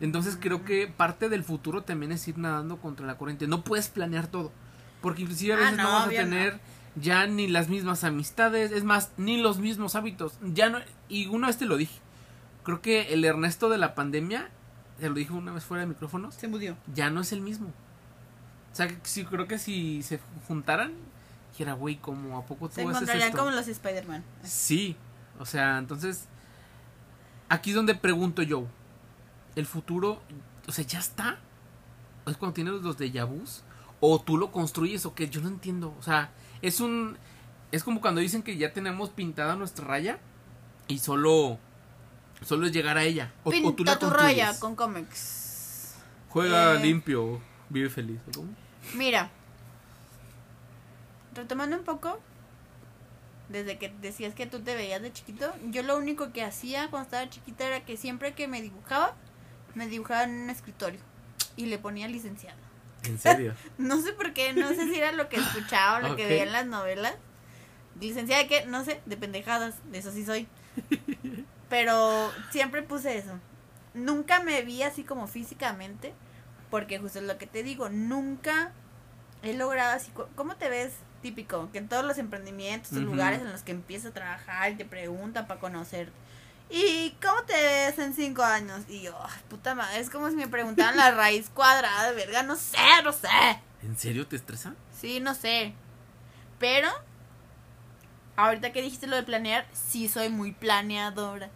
[0.00, 3.46] Entonces creo que parte del futuro también es ir nadando contra la corriente.
[3.46, 4.52] No puedes planear todo.
[5.02, 6.12] Porque inclusive a Ah, veces no, no, vas a no.
[6.12, 6.60] tener
[6.96, 10.38] ya ni las mismas amistades, es más, ni los mismos hábitos.
[10.42, 11.98] Ya no, y una vez te lo dije.
[12.62, 14.50] Creo que el Ernesto de la pandemia,
[14.98, 16.76] te lo dije una vez fuera de micrófonos, Se murió.
[16.94, 17.72] ya no es el mismo.
[18.76, 20.92] O sea, que sí, creo que si se juntaran,
[21.50, 23.38] dijera, güey, como a poco Se tú haces encontrarían esto.
[23.38, 24.22] como los Spider-Man.
[24.42, 24.96] Sí,
[25.38, 26.26] o sea, entonces
[27.48, 28.66] aquí es donde pregunto yo,
[29.54, 30.20] el futuro,
[30.68, 31.38] o sea, ya está.
[32.26, 33.62] Es cuando tienes los de vus
[34.00, 37.16] o tú lo construyes o qué, yo no entiendo, o sea, es un
[37.72, 40.18] es como cuando dicen que ya tenemos pintada nuestra raya
[40.86, 41.58] y solo
[42.42, 44.36] solo es llegar a ella o, o tú Pinta la tu construyes.
[44.48, 45.94] raya con cómics.
[46.28, 46.80] Juega Eh.
[46.80, 48.65] limpio, vive feliz, ¿o cómo?
[48.94, 49.30] Mira,
[51.34, 52.18] retomando un poco,
[53.48, 57.06] desde que decías que tú te veías de chiquito, yo lo único que hacía cuando
[57.06, 59.14] estaba chiquita era que siempre que me dibujaba,
[59.74, 61.00] me dibujaba en un escritorio
[61.56, 62.58] y le ponía licenciado.
[63.04, 63.54] En serio.
[63.78, 66.42] No sé por qué, no sé si era lo que escuchaba o lo que veía
[66.44, 67.14] en las novelas.
[68.00, 70.48] Licenciada de qué, no sé, de pendejadas, de eso sí soy.
[71.68, 73.38] Pero siempre puse eso.
[73.94, 76.12] Nunca me vi así como físicamente,
[76.70, 78.72] porque justo es lo que te digo, nunca
[79.42, 80.10] he logrado así.
[80.34, 81.70] ¿Cómo te ves típico?
[81.72, 83.04] Que en todos los emprendimientos, o Ujú.
[83.04, 86.10] lugares en los que empiezas a trabajar y te preguntan para conocer.
[86.68, 88.82] ¿Y cómo te ves en cinco años?
[88.88, 89.16] Y yo,
[89.48, 93.28] puta madre, es como si me preguntaran la raíz cuadrada, verga, no sé, no sé.
[93.82, 94.74] ¿En serio te estresa?
[95.00, 95.74] Sí, no sé.
[96.58, 96.88] Pero,
[98.36, 101.50] ahorita que dijiste lo de planear, sí soy muy planeadora.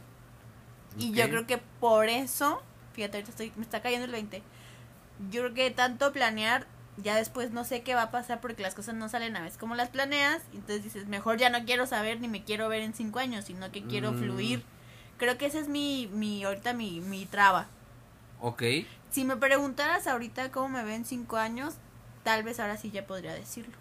[0.96, 2.62] Y yo creo que por eso,
[2.94, 4.42] fíjate, ahorita estoy, me está cayendo el 20.
[5.30, 8.74] Yo creo que tanto planear, ya después no sé qué va a pasar porque las
[8.74, 10.42] cosas no salen a veces como las planeas.
[10.52, 13.70] Entonces dices, mejor ya no quiero saber ni me quiero ver en cinco años, sino
[13.70, 14.18] que quiero Mm.
[14.18, 14.62] fluir.
[15.18, 17.66] Creo que esa es mi, mi ahorita mi, mi traba.
[18.40, 18.62] Ok.
[19.10, 21.74] Si me preguntaras ahorita cómo me ven cinco años,
[22.22, 23.76] tal vez ahora sí ya podría decirlo.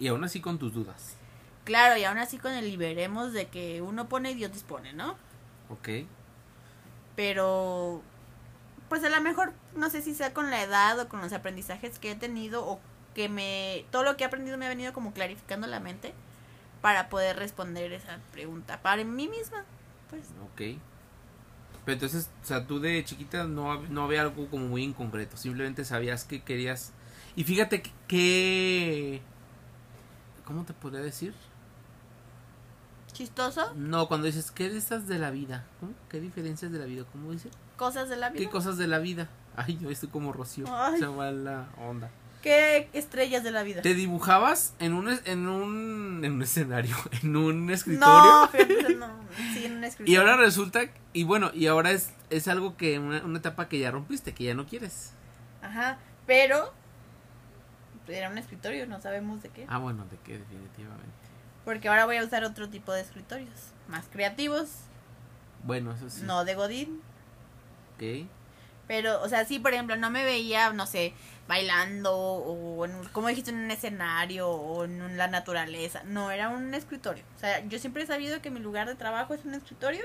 [0.00, 1.16] Y aún así con tus dudas.
[1.64, 5.16] Claro, y aún así con el liberemos de que uno pone y Dios dispone, ¿no?
[5.68, 5.88] Ok.
[7.16, 8.02] Pero,
[8.88, 11.98] pues a lo mejor, no sé si sea con la edad o con los aprendizajes
[11.98, 12.80] que he tenido o
[13.14, 16.14] que me, todo lo que he aprendido me ha venido como clarificando la mente
[16.80, 19.64] para poder responder esa pregunta para mí misma.
[20.10, 20.78] Pues, Ok.
[21.84, 25.36] Pero entonces, o sea, tú de chiquita no, no había algo como muy inconcreto.
[25.36, 26.92] Simplemente sabías que querías.
[27.34, 29.22] Y fíjate que- que.
[30.44, 31.34] ¿Cómo te podría decir?
[33.12, 35.66] chistoso, No, cuando dices, ¿qué de estas de la vida?
[35.80, 35.92] ¿Cómo?
[36.08, 37.04] ¿Qué diferencias de la vida?
[37.12, 37.50] ¿Cómo dice?
[37.76, 38.44] cosas de la vida.
[38.44, 39.28] ¿Qué cosas de la vida?
[39.56, 40.64] Ay, yo estoy como Rocío.
[40.68, 40.98] Ay.
[40.98, 42.10] Se va la onda.
[42.42, 43.82] ¿Qué estrellas de la vida?
[43.82, 48.48] Te dibujabas en un, en un, en un escenario, en un No, escritorio.
[48.52, 49.06] fíjate, no,
[49.54, 50.20] sí, en un Y escritorio.
[50.20, 50.80] ahora resulta,
[51.12, 54.42] y bueno, y ahora es, es algo que, una, una etapa que ya rompiste, que
[54.44, 55.12] ya no quieres.
[55.62, 56.72] Ajá, pero
[58.08, 59.64] era un escritorio, no sabemos de qué.
[59.68, 61.06] Ah, bueno, de qué, definitivamente.
[61.64, 63.54] Porque ahora voy a usar otro tipo de escritorios,
[63.86, 64.68] más creativos,
[65.62, 66.22] Bueno, eso sí.
[66.24, 67.00] no de Godín.
[67.94, 68.26] Ok.
[68.92, 71.14] Pero, o sea, sí, por ejemplo, no me veía, no sé,
[71.48, 76.02] bailando o, en, como dijiste, en un escenario o en un- la naturaleza.
[76.04, 77.24] No, era un escritorio.
[77.38, 80.04] O sea, yo siempre he sabido que mi lugar de trabajo es un escritorio.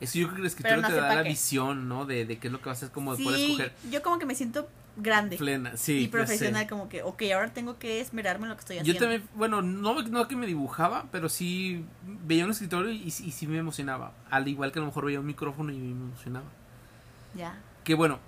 [0.00, 1.28] Eso yo creo que el escritorio no te da la qué.
[1.28, 2.04] visión, ¿no?
[2.04, 4.02] De, de qué es lo que vas a hacer, como de poder Sí, escoger yo
[4.02, 5.76] como que me siento grande plena.
[5.76, 8.82] Sí, y profesional, como que, ok, ahora tengo que esmerarme en lo que estoy Yo
[8.82, 9.00] haciendo.
[9.02, 11.84] también, bueno, no, no que me dibujaba, pero sí
[12.26, 14.14] veía un escritorio y, y sí me emocionaba.
[14.30, 16.46] Al igual que a lo mejor veía un micrófono y me emocionaba.
[17.34, 17.56] Ya.
[17.88, 18.18] Que bueno,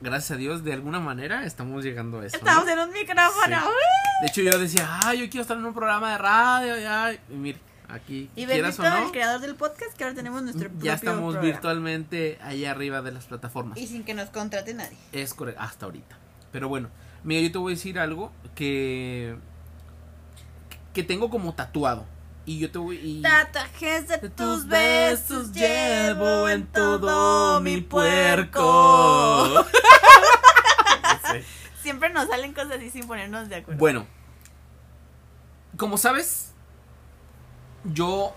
[0.00, 2.38] gracias a Dios, de alguna manera estamos llegando a eso.
[2.38, 2.40] ¿no?
[2.40, 3.56] Estamos en un micrófono.
[3.60, 4.20] Sí.
[4.20, 6.76] De hecho, yo decía, ay, yo quiero estar en un programa de radio.
[6.80, 7.12] Ya.
[7.12, 10.68] Y mire, aquí, Y bendito o no, el creador del podcast que ahora tenemos nuestro
[10.70, 11.46] propio ya estamos programa.
[11.46, 13.78] virtualmente allá arriba de las plataformas.
[13.78, 14.98] Y sin que nos contrate nadie.
[15.12, 16.18] Es correcto, hasta ahorita.
[16.50, 16.88] Pero bueno,
[17.22, 19.36] mira, yo te voy a decir algo que
[20.92, 22.06] que tengo como tatuado.
[22.46, 29.64] Y yo te voy y Tatuajes de tus besos llevo en todo mi puerco.
[31.82, 33.78] Siempre nos salen cosas así sin ponernos de acuerdo.
[33.78, 34.06] Bueno,
[35.76, 36.52] como sabes,
[37.84, 38.34] yo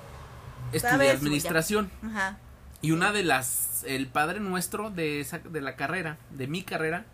[0.71, 2.37] estudié administración Ajá.
[2.81, 7.05] y una de las el padre nuestro de esa de la carrera, de mi carrera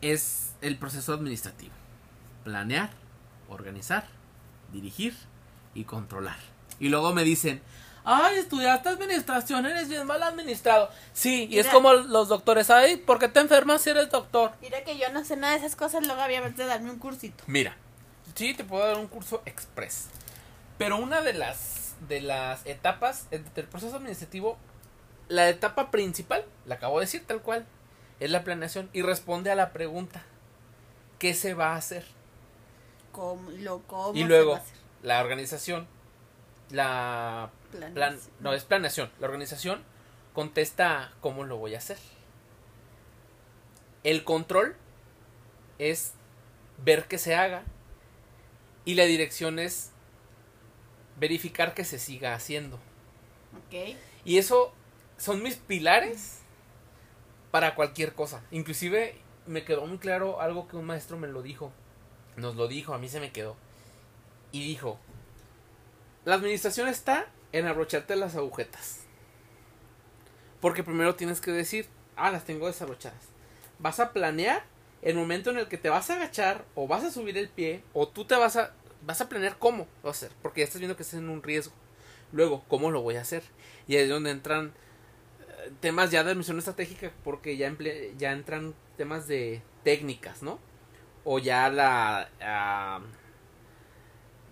[0.00, 1.72] es el proceso administrativo.
[2.44, 2.90] Planear,
[3.48, 4.06] organizar,
[4.72, 5.14] dirigir
[5.74, 6.36] y controlar.
[6.78, 7.62] Y luego me dicen,
[8.04, 10.90] ay, estudiaste administración, eres bien mal administrado.
[11.12, 14.52] Sí, y es como los doctores, ay, ¿por qué te enfermas si eres doctor?
[14.60, 17.44] Mira que yo no sé nada de esas cosas, luego había de darme un cursito.
[17.46, 17.76] Mira,
[18.34, 20.08] sí te puedo dar un curso express.
[20.78, 24.58] Pero una de las de las etapas del proceso administrativo,
[25.28, 27.64] la etapa principal, la acabo de decir tal cual,
[28.20, 30.22] es la planeación y responde a la pregunta,
[31.18, 32.04] ¿qué se va a hacer?
[33.12, 34.76] ¿Cómo, lo, cómo Y se luego, va a hacer?
[35.02, 35.86] La organización,
[36.70, 37.50] la
[37.94, 39.82] plan, no es planeación, la organización
[40.32, 41.98] contesta cómo lo voy a hacer.
[44.04, 44.76] El control
[45.78, 46.14] es
[46.84, 47.64] ver que se haga
[48.84, 49.92] y la dirección es
[51.18, 52.76] verificar que se siga haciendo.
[53.66, 53.96] Ok.
[54.24, 54.72] Y eso
[55.18, 56.40] son mis pilares
[57.50, 58.42] para cualquier cosa.
[58.50, 61.72] Inclusive me quedó muy claro algo que un maestro me lo dijo.
[62.36, 63.56] Nos lo dijo, a mí se me quedó.
[64.52, 64.98] Y dijo,
[66.24, 69.00] la administración está en abrocharte las agujetas.
[70.60, 71.86] Porque primero tienes que decir,
[72.16, 73.24] ah, las tengo desabrochadas.
[73.78, 74.62] Vas a planear
[75.02, 77.82] el momento en el que te vas a agachar o vas a subir el pie
[77.92, 78.72] o tú te vas a
[79.04, 81.74] vas a planear cómo lo hacer, porque ya estás viendo que estás en un riesgo.
[82.30, 83.42] Luego, ¿cómo lo voy a hacer?
[83.88, 84.72] Y ahí es donde entran
[85.40, 90.60] eh, temas ya de admisión estratégica porque ya emple- ya entran temas de técnicas, ¿no?
[91.24, 93.00] O ya la ah,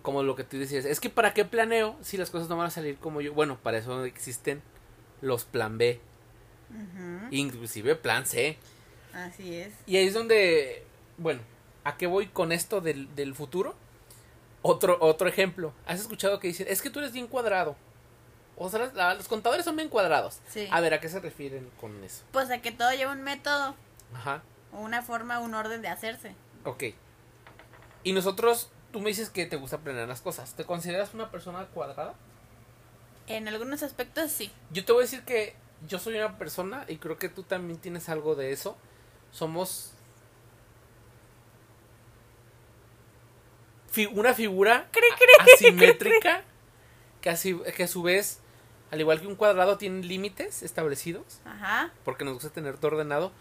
[0.01, 2.67] como lo que tú decías, es que para qué planeo si las cosas no van
[2.67, 3.33] a salir como yo.
[3.33, 4.61] Bueno, para eso existen
[5.21, 5.99] los plan B,
[6.69, 7.27] Ujú.
[7.31, 8.57] inclusive plan C.
[9.13, 9.73] Así es.
[9.85, 10.83] Y ahí es donde,
[11.17, 11.41] bueno,
[11.83, 13.75] ¿a qué voy con esto del, del futuro?
[14.63, 15.73] Otro, otro ejemplo.
[15.85, 17.75] ¿Has escuchado que dicen, es que tú eres bien cuadrado?
[18.57, 20.39] O sea, la- los contadores son bien cuadrados.
[20.47, 20.67] Sí.
[20.71, 22.23] A ver, ¿a qué se refieren con eso?
[22.31, 23.75] Pues a que todo lleva un método,
[24.13, 26.35] Ajá, o una forma, un orden de hacerse.
[26.63, 26.83] ok.
[28.03, 30.53] Y nosotros, tú me dices que te gusta planear las cosas.
[30.55, 32.13] ¿Te consideras una persona cuadrada?
[33.27, 34.51] En algunos aspectos sí.
[34.71, 35.55] Yo te voy a decir que
[35.87, 38.77] yo soy una persona, y creo que tú también tienes algo de eso.
[39.31, 39.93] Somos
[43.89, 44.89] fi- una figura
[45.55, 46.43] asimétrica
[47.21, 48.39] que, así, que a su vez,
[48.91, 51.91] al igual que un cuadrado, tiene límites establecidos, Ajá.
[52.03, 53.31] porque nos gusta tener todo ordenado.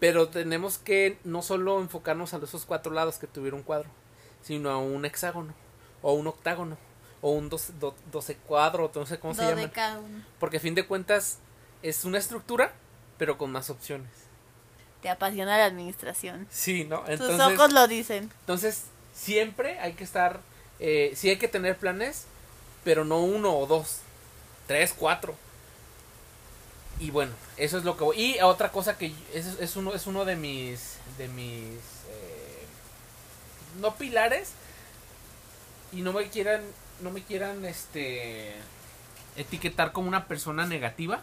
[0.00, 3.88] Pero tenemos que no solo enfocarnos a esos cuatro lados que tuviera un cuadro,
[4.44, 5.52] sino a un hexágono,
[6.02, 6.76] o un octágono,
[7.20, 9.72] o un doce, do- doce cuadro, no sé cómo se llama.
[10.38, 11.38] Porque a fin de cuentas
[11.82, 12.72] es una estructura,
[13.18, 14.10] pero con más opciones.
[15.02, 16.46] Te apasiona la administración.
[16.50, 17.00] Sí, ¿no?
[17.00, 18.30] Tus Entonces, ojos lo dicen.
[18.40, 20.40] entonces siempre hay que estar,
[20.78, 22.24] eh, sí hay que tener planes,
[22.84, 23.98] pero no uno o dos,
[24.66, 25.34] tres, cuatro.
[27.00, 28.20] Y bueno, eso es lo que voy.
[28.20, 31.78] Y otra cosa que es, es uno, es uno de mis, de mis,
[33.80, 34.52] no pilares,
[35.92, 36.62] y no me quieran,
[37.02, 38.54] no me quieran, este,
[39.36, 41.22] etiquetar como una persona negativa.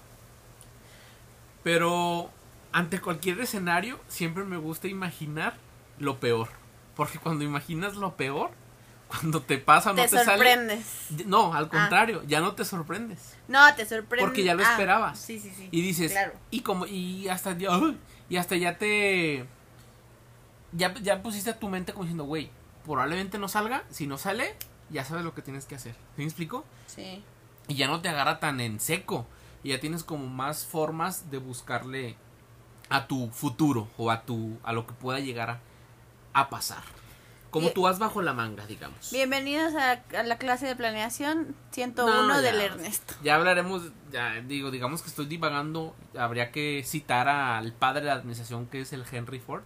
[1.64, 2.30] Pero
[2.72, 5.56] ante cualquier escenario siempre me gusta imaginar
[6.00, 6.50] lo peor.
[6.96, 8.50] Porque cuando imaginas lo peor,
[9.08, 10.26] cuando te pasa no te te, sale...
[10.26, 10.86] sorprendes.
[11.26, 11.70] No, al Ah.
[11.70, 13.36] contrario, ya no te sorprendes.
[13.48, 14.26] No, te sorprendes.
[14.26, 15.20] Porque ya lo Ah, esperabas.
[15.20, 15.68] Sí, sí, sí.
[15.72, 16.34] Y dices, Claro.
[16.50, 17.98] y como, y hasta, ¡ay!
[18.30, 19.46] y hasta ya te,
[20.74, 22.50] ya, ya pusiste a tu mente como diciendo, güey,
[22.86, 24.56] probablemente no salga, si no sale,
[24.90, 25.94] ya sabes lo que tienes que hacer.
[26.16, 26.66] ¿Sí me explico?
[26.88, 27.24] Sí.
[27.68, 29.26] Y ya no te agarra tan en seco.
[29.64, 32.16] Y ya tienes como más formas de buscarle
[32.90, 35.60] a tu futuro o a tu a lo que pueda llegar a,
[36.34, 36.82] a pasar.
[37.52, 37.74] Como Bien.
[37.76, 39.12] tú vas bajo la manga, digamos.
[39.12, 42.42] Bienvenidos a, a la clase de planeación 101 No, ya.
[42.42, 43.14] del Ernesto.
[43.24, 48.14] Ya hablaremos, ya digo, digamos que estoy divagando, habría que citar al padre de la
[48.14, 49.64] administración que es el Henry Ford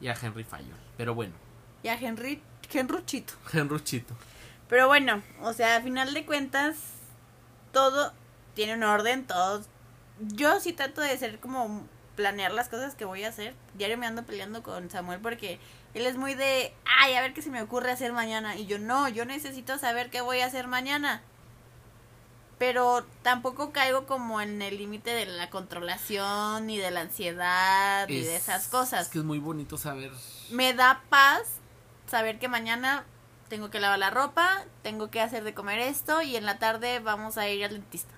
[0.00, 0.78] y a Henry Fayol.
[0.96, 1.34] Pero bueno,
[1.82, 3.34] Y a Henry, Henruchito.
[3.52, 4.14] Henry Chito.
[4.68, 6.76] Pero bueno, o sea, a final de cuentas,
[7.72, 8.12] todo
[8.54, 9.64] tiene un orden, todo.
[10.20, 13.54] Yo sí trato de ser como planear las cosas que voy a hacer.
[13.74, 15.58] Diario me ando peleando con Samuel porque
[15.94, 18.56] él es muy de, ay, a ver qué se me ocurre hacer mañana.
[18.56, 21.22] Y yo no, yo necesito saber qué voy a hacer mañana.
[22.60, 28.20] Pero tampoco caigo como en el límite de la controlación, ni de la ansiedad, ni
[28.20, 30.12] de Es- esas cosas Es que es muy bonito saber.
[30.50, 31.40] me da paz
[32.06, 33.04] saber que mañana
[33.48, 37.00] tengo que lavar la ropa, tengo que hacer de comer esto y en la tarde
[37.00, 38.12] vamos a ir al dentista.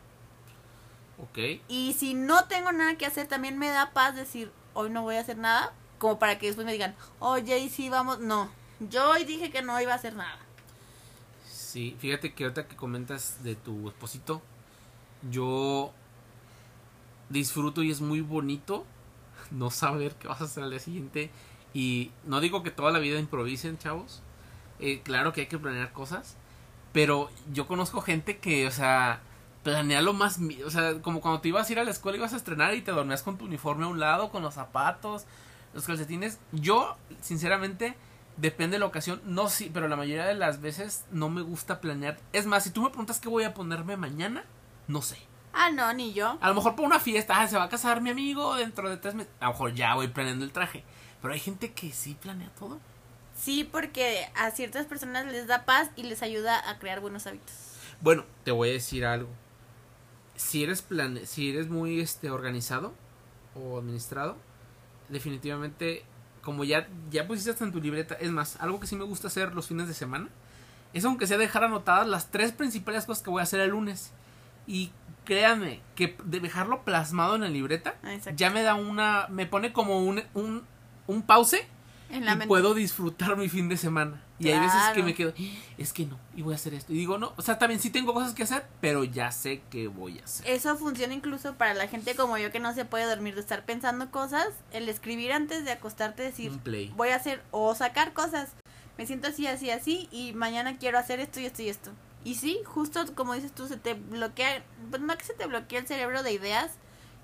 [1.19, 1.39] Ok.
[1.69, 5.15] Y si no tengo nada que hacer, también me da paz decir, hoy no voy
[5.17, 8.51] a hacer nada, como para que después me digan, oye, y si vamos, no,
[8.81, 10.39] yo hoy dije que no iba a hacer nada.
[11.73, 14.43] Sí, fíjate que ahorita que comentas de tu esposito,
[15.31, 15.91] yo
[17.31, 18.85] disfruto y es muy bonito
[19.51, 21.31] no saber qué vas a hacer al día siguiente.
[21.73, 24.23] Y no digo que toda la vida improvisen, chavos.
[24.81, 26.37] Eh, claro que hay que planear cosas.
[26.93, 29.23] Pero yo conozco gente que, o sea,
[29.63, 30.41] planea lo más...
[30.67, 32.83] O sea, como cuando te ibas a ir a la escuela, ibas a estrenar y
[32.83, 35.25] te dormías con tu uniforme a un lado, con los zapatos,
[35.73, 36.39] los calcetines.
[36.53, 37.97] Yo, sinceramente,
[38.37, 39.21] depende de la ocasión.
[39.25, 42.19] No, sí, pero la mayoría de las veces no me gusta planear.
[42.33, 44.45] Es más, si tú me preguntas qué voy a ponerme mañana,
[44.89, 45.19] no sé.
[45.53, 46.39] Ah, no, ni yo.
[46.41, 48.97] A lo mejor por una fiesta, ah, se va a casar mi amigo dentro de
[48.97, 49.33] tres meses.
[49.41, 50.85] A lo mejor ya voy planeando el traje.
[51.21, 52.81] Pero hay gente que sí planea todo.
[53.35, 57.55] Sí, porque a ciertas personas les da paz y les ayuda a crear buenos hábitos.
[58.01, 59.31] Bueno, te voy a decir algo.
[60.35, 62.95] Si eres plane si eres muy este organizado
[63.55, 64.37] o administrado,
[65.09, 66.05] definitivamente
[66.43, 69.29] como ya ya pusiste hasta en tu libreta, es más, algo que sí me gusta
[69.29, 70.29] hacer los fines de semana
[70.93, 74.13] es aunque sea dejar anotadas las tres principales cosas que voy a hacer el lunes.
[74.67, 74.91] Y
[75.25, 78.37] créanme que de dejarlo plasmado en la libreta Exacto.
[78.37, 80.63] ya me da una me pone como un un,
[81.07, 81.67] un pause
[82.11, 82.47] En la y mente.
[82.49, 84.23] puedo disfrutar mi fin de semana.
[84.43, 85.33] Y hay veces que me quedo,
[85.79, 86.93] es que no, y voy a hacer esto.
[86.93, 89.89] Y digo, no, o sea, también sí tengo cosas que hacer, pero ya sé que
[89.89, 90.49] voy a hacer.
[90.49, 93.65] Eso funciona incluso para la gente como yo que no se puede dormir de estar
[93.65, 94.49] pensando cosas.
[94.73, 96.53] El escribir antes de acostarte, decir,
[96.97, 98.51] voy a hacer o sacar cosas.
[98.99, 101.91] Me siento así, así, así y mañana quiero hacer esto y esto y esto.
[102.25, 105.81] Y sí, justo como dices tú, se te bloquea, pues no que se te bloquea
[105.81, 106.73] el cerebro de ideas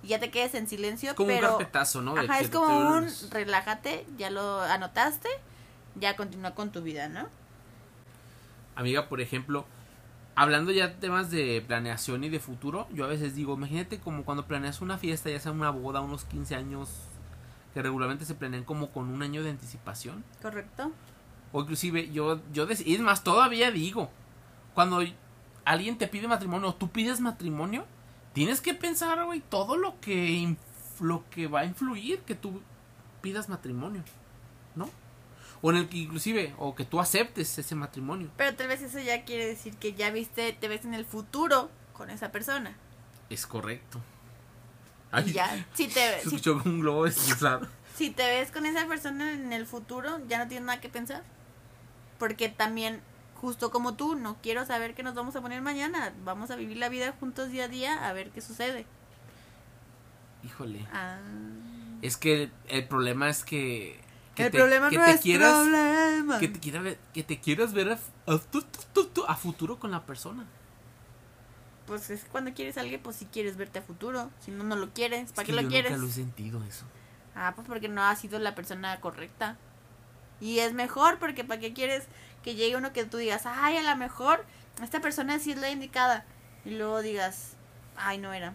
[0.03, 1.53] y ya te quedes en silencio, Como pero...
[1.53, 2.17] un carpetazo, ¿no?
[2.17, 5.29] Ajá, es como un relájate, ya lo anotaste,
[6.01, 7.29] ya continúa con tu vida, ¿no?
[8.75, 9.67] Amiga, por ejemplo,
[10.35, 14.25] hablando ya de temas de planeación y de futuro, yo a veces digo, imagínate como
[14.25, 16.91] cuando planeas una fiesta, ya sea una boda, unos 15 años,
[17.75, 20.25] que regularmente se planean como con un año de anticipación.
[20.41, 20.93] ¿Correcto?
[21.53, 24.11] O inclusive yo, yo y es más, todavía digo,
[24.75, 25.03] cuando
[25.65, 27.85] alguien te pide matrimonio o tú pides matrimonio,
[28.33, 30.57] tienes que pensar, güey, todo lo que,
[31.01, 32.63] lo que va a influir que tú
[33.23, 34.03] pidas matrimonio,
[34.77, 34.89] ¿no?
[35.61, 38.31] O en el que inclusive, o que tú aceptes ese matrimonio.
[38.37, 41.71] Pero tal vez eso ya quiere decir que ya viste, te ves en el futuro
[41.92, 42.77] con esa persona.
[43.29, 44.01] Es correcto.
[45.11, 49.33] Ay, ya, si te, se si, escuchó un globo si te ves con esa persona
[49.33, 51.25] en el futuro, ya no tienes nada que pensar.
[52.21, 53.01] Porque también,
[53.40, 56.12] justo como tú, no quiero saber qué nos vamos a poner mañana.
[56.25, 58.87] Vamos a vivir la vida juntos día a día a ver qué sucede.
[60.44, 60.87] Híjole.
[60.92, 61.18] Ah.
[62.01, 64.01] Es que el problema es que...
[64.38, 66.38] que el te- problema que no te es quieras, problema.
[66.38, 67.98] que te, quiera ver- que te quieras ver a,
[68.33, 70.46] a tu- tu- tu- tu- a futuro con la persona.
[71.87, 74.31] Pues es cuando quieres a alguien, pues si quieres verte a futuro.
[74.40, 75.27] Si no, no lo quieres.
[75.27, 75.90] Es ¿Para que qué lo quieres?
[75.92, 76.85] nunca lo he sentido eso.
[77.35, 79.57] Ah, pues porque no ha sido la persona correcta.
[80.40, 82.05] Y es mejor porque para qué quieres
[82.42, 84.44] que llegue uno que tú digas, ay, a lo mejor
[84.83, 86.24] esta persona sí es la indicada.
[86.64, 87.55] Y luego digas,
[87.96, 88.55] ay, no era.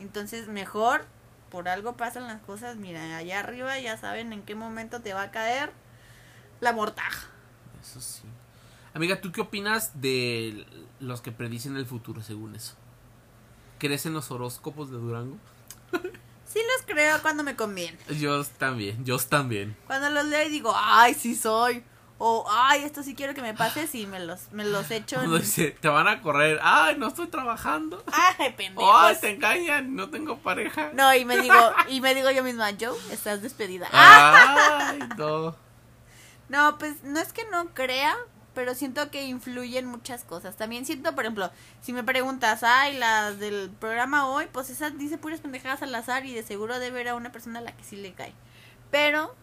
[0.00, 1.06] Entonces, mejor,
[1.50, 2.76] por algo pasan las cosas.
[2.76, 5.72] Mira, allá arriba ya saben en qué momento te va a caer
[6.60, 7.28] la mortaja.
[7.82, 8.22] Eso sí.
[8.94, 10.66] Amiga, ¿tú qué opinas de
[10.98, 12.74] los que predicen el futuro según eso?
[13.78, 15.36] ¿Crees en los horóscopos de Durango?
[16.44, 17.96] Sí los creo cuando me conviene.
[18.18, 19.76] Yo también, yo también.
[19.86, 21.84] Cuando los leo y digo, ay, sí soy.
[22.22, 25.38] O, ay, esto sí quiero que me pase, sí, me los, me los echo en...
[25.38, 28.04] dice, te van a correr, ay, no estoy trabajando.
[28.12, 28.94] Ay, pendejos.
[28.94, 30.90] Ay, te engañan, no tengo pareja.
[30.92, 31.54] No, y me digo,
[31.88, 33.88] y me digo yo misma, Joe, estás despedida.
[33.90, 35.56] Ay, no.
[36.50, 38.14] No, pues no es que no crea,
[38.54, 40.56] pero siento que influyen muchas cosas.
[40.58, 45.16] También siento, por ejemplo, si me preguntas, ay, las del programa hoy, pues esas dice
[45.16, 47.82] puras pendejadas al azar y de seguro debe ver a una persona a la que
[47.82, 48.34] sí le cae.
[48.90, 49.34] Pero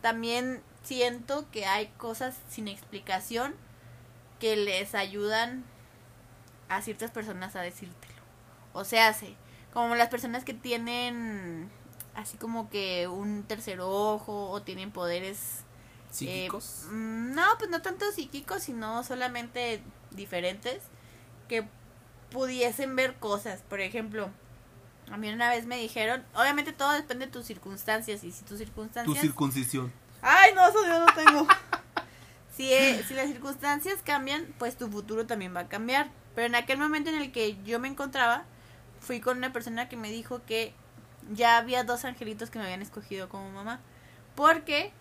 [0.00, 3.54] también siento que hay cosas sin explicación
[4.38, 5.64] que les ayudan
[6.68, 8.14] a ciertas personas a decírtelo.
[8.72, 9.36] O sea, sí,
[9.72, 11.70] como las personas que tienen
[12.14, 15.64] así como que un tercer ojo o tienen poderes
[16.10, 16.84] ¿Psíquicos?
[16.84, 20.82] eh, mm, no, pues no tanto psíquicos, sino solamente diferentes
[21.48, 21.66] que
[22.30, 23.62] pudiesen ver cosas.
[23.62, 24.30] Por ejemplo,
[25.10, 28.50] a mí una vez me dijeron, obviamente todo depende de tus circunstancias y si tus
[28.50, 29.20] tu circunstancias...
[29.20, 29.92] circuncisión.
[30.26, 31.46] Ay, no, eso yo no tengo.
[32.56, 36.08] si, eh, si las circunstancias cambian, pues tu futuro también va a cambiar.
[36.34, 38.44] Pero en aquel momento en el que yo me encontraba,
[39.00, 40.74] fui con una persona que me dijo que
[41.32, 43.80] ya había dos angelitos que me habían escogido como mamá.
[44.34, 44.92] Porque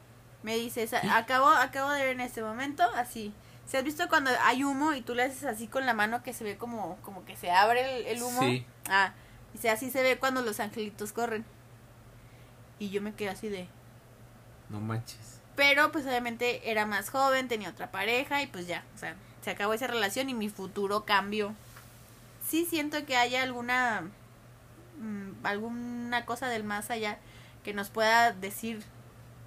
[0.43, 3.33] me dice, "Sa- acabo, acabo de ver en este momento, así.
[3.65, 6.33] ¿Se has visto cuando hay humo y tú le haces así con la mano que
[6.33, 8.41] se ve como, como que se abre el, el humo?
[8.41, 8.65] Sí.
[8.89, 9.13] Ah,
[9.53, 11.45] dice, así se ve cuando los angelitos corren.
[12.77, 13.69] Y yo me quedé así de...
[14.73, 15.39] No manches.
[15.55, 19.51] Pero pues obviamente era más joven, tenía otra pareja y pues ya, o sea, se
[19.51, 21.53] acabó esa relación y mi futuro cambió.
[22.45, 24.09] Sí siento que haya alguna
[24.99, 27.19] mm, alguna cosa del más allá
[27.63, 28.81] que nos pueda decir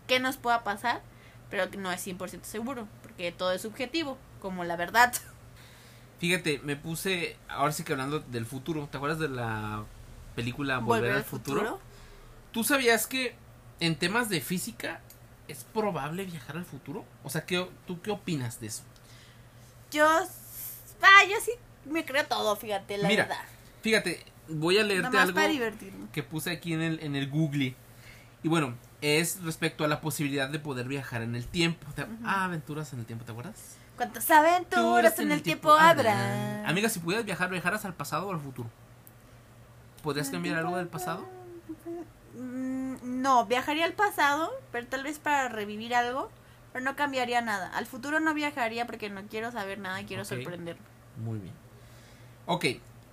[0.06, 1.02] qué nos pueda pasar,
[1.50, 5.12] pero que no es 100% seguro, porque todo es subjetivo, como la verdad.
[6.20, 9.84] Fíjate, me puse, ahora sí que hablando del futuro, ¿te acuerdas de la
[10.36, 11.80] película Volver, al futuro?
[12.52, 13.34] ¿Tú sabías que
[13.80, 15.00] en temas de física
[15.48, 17.04] es probable viajar al futuro?
[17.24, 18.82] O sea, ¿qué, ¿tú qué opinas de eso?
[19.90, 21.52] Yo, ah, yo sí
[21.90, 23.40] me creo todo, fíjate, la Mira, verdad.
[23.82, 26.08] Fíjate, voy a leerte Nomás algo para divertirme.
[26.12, 27.74] que puse aquí en el, en el Google.
[28.42, 31.86] Y bueno, es respecto a la posibilidad de poder viajar en el tiempo.
[31.94, 33.76] Te- Ah, aventuras en el tiempo, ¿te acuerdas?
[33.96, 36.66] ¿Cuántas aventuras en el tiempo habrá?
[36.68, 38.68] Amiga, si pudieras viajar, ¿viajaras al pasado o al futuro?
[40.02, 41.26] ¿Podrías cambiar algo del pasado?
[42.38, 46.30] Mm, No, viajaría al pasado, pero tal vez para revivir algo,
[46.72, 47.68] pero no cambiaría nada.
[47.76, 50.28] Al futuro no viajaría porque no quiero saber nada, quiero Ok.
[50.28, 50.82] sorprenderme.
[51.16, 51.54] Muy bien.
[52.46, 52.66] Ok,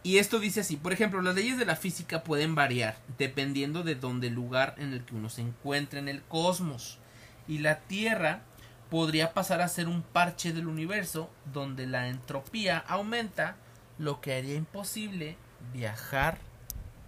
[0.03, 3.95] y esto dice así, por ejemplo, las leyes de la física pueden variar dependiendo de
[3.95, 6.99] dónde el lugar en el que uno se encuentre en el cosmos.
[7.47, 8.41] Y la Tierra
[8.89, 13.55] podría pasar a ser un parche del universo donde la entropía aumenta,
[13.97, 15.37] lo que haría imposible
[15.73, 16.37] viajar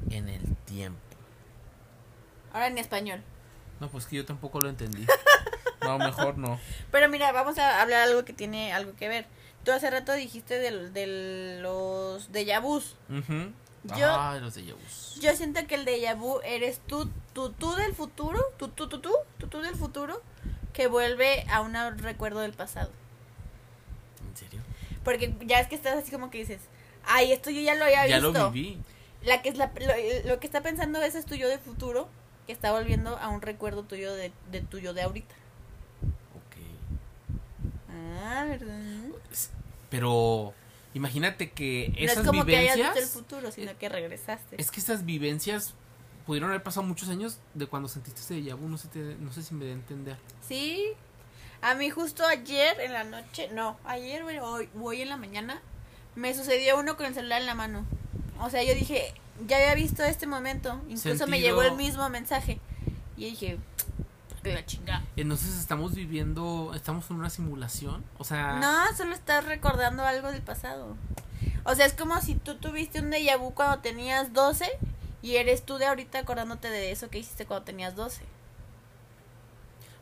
[0.09, 1.04] en el tiempo.
[2.55, 3.21] Ahora en español.
[3.81, 5.05] No, pues que yo tampoco lo entendí.
[5.81, 6.59] No, mejor no.
[6.89, 9.27] Pero mira, vamos a hablar algo que tiene algo que ver.
[9.63, 12.95] Tú hace rato dijiste de, de los déjà vus.
[13.07, 13.51] Ujú.
[13.95, 15.19] Yo- Ay, los vus.
[15.21, 18.99] Yo siento que el déjà vu eres tú, tú, tú del futuro, tú, tú, tú,
[18.99, 20.23] tú, tú, tú del futuro,
[20.73, 22.89] que vuelve a un recuerdo del pasado.
[24.27, 24.61] ¿En serio?
[25.03, 26.61] Porque ya es que estás así como que dices,
[27.05, 28.31] ay, esto yo ya lo había Ya visto.
[28.31, 28.81] lo viví.
[29.21, 32.09] La que es la, lo, lo que está pensando ese es tuyo de futuro,
[32.45, 35.33] que está volviendo a un recuerdo tuyo de, de tuyo de ahorita.
[36.35, 36.55] Ok.
[38.23, 38.79] Ah, ¿verdad?
[39.89, 40.53] Pero
[40.93, 43.09] imagínate que No esas es como que hayas visto el vivencias.
[43.13, 44.59] futuro, sino que regresaste.
[44.59, 45.73] Es que esas vivencias
[46.25, 48.67] pudieron haber pasado muchos años de cuando sentiste ese déjà vu.
[48.67, 50.17] No sé, te- no sé si me a entender.
[50.47, 50.87] Sí.
[51.61, 55.61] A mí justo ayer en la noche, no, ayer o hoy, hoy en la mañana,
[56.15, 57.85] me sucedió uno con el celular en la mano.
[58.39, 59.13] O sea, yo dije,
[59.47, 62.59] ya había visto este momento, incluso me llegó el mismo mensaje.
[63.17, 63.57] Y dije,
[64.43, 65.03] que la chingada.
[65.15, 68.03] Entonces estamos viviendo, estamos en una simulación.
[68.17, 70.95] O sea, No, solo estás recordando algo del pasado.
[71.63, 74.69] O sea, es como si tú tuviste un déjà vu cuando tenías 12
[75.21, 78.21] y eres tú de ahorita acordándote de eso que hiciste cuando tenías 12.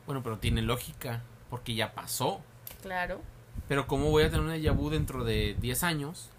[0.05, 2.41] bueno, pero tiene lógica porque ya pasó.
[2.81, 3.21] Claro.
[3.69, 6.29] Pero ¿cómo voy a tener un déjà vu dentro de 10 años?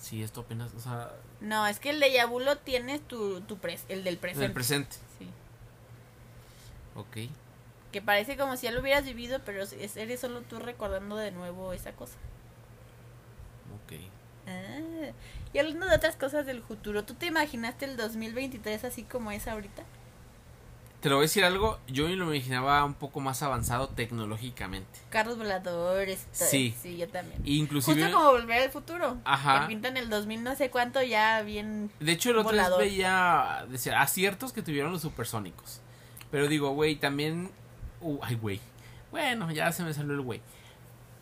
[0.00, 3.56] Si esto apenas, o sea, No, es que el déjà vu lo tienes tu, tu
[3.58, 4.46] pres- el del en presente.
[4.46, 4.96] el presente.
[5.18, 5.28] Sí.
[6.94, 7.30] Ok.
[7.90, 11.30] Que parece como si ya lo hubieras vivido, pero es- eres solo tú recordando de
[11.32, 12.14] nuevo esa cosa.
[13.84, 13.92] Ok.
[14.46, 15.10] Ah,
[15.52, 19.46] y hablando de otras cosas del futuro, ¿tú te imaginaste el 2023 así como es
[19.48, 19.82] ahorita?
[21.02, 25.00] Te lo voy a decir algo, yo me lo imaginaba un poco más avanzado tecnológicamente.
[25.10, 26.28] Carros voladores.
[26.30, 26.76] Sí.
[26.80, 27.42] Sí, yo también.
[27.44, 29.18] Inclusive, Justo como volver al futuro.
[29.24, 29.62] Ajá.
[29.62, 31.90] Que pintan el 2000 no sé cuánto ya bien...
[31.98, 32.78] de hecho el otro volador.
[32.78, 35.80] veía decía, aciertos que tuvieron los supersónicos.
[36.30, 37.50] Pero digo, güey, también...
[38.00, 38.60] uh, ay, güey.
[39.10, 40.40] Bueno, ya se me salió el güey.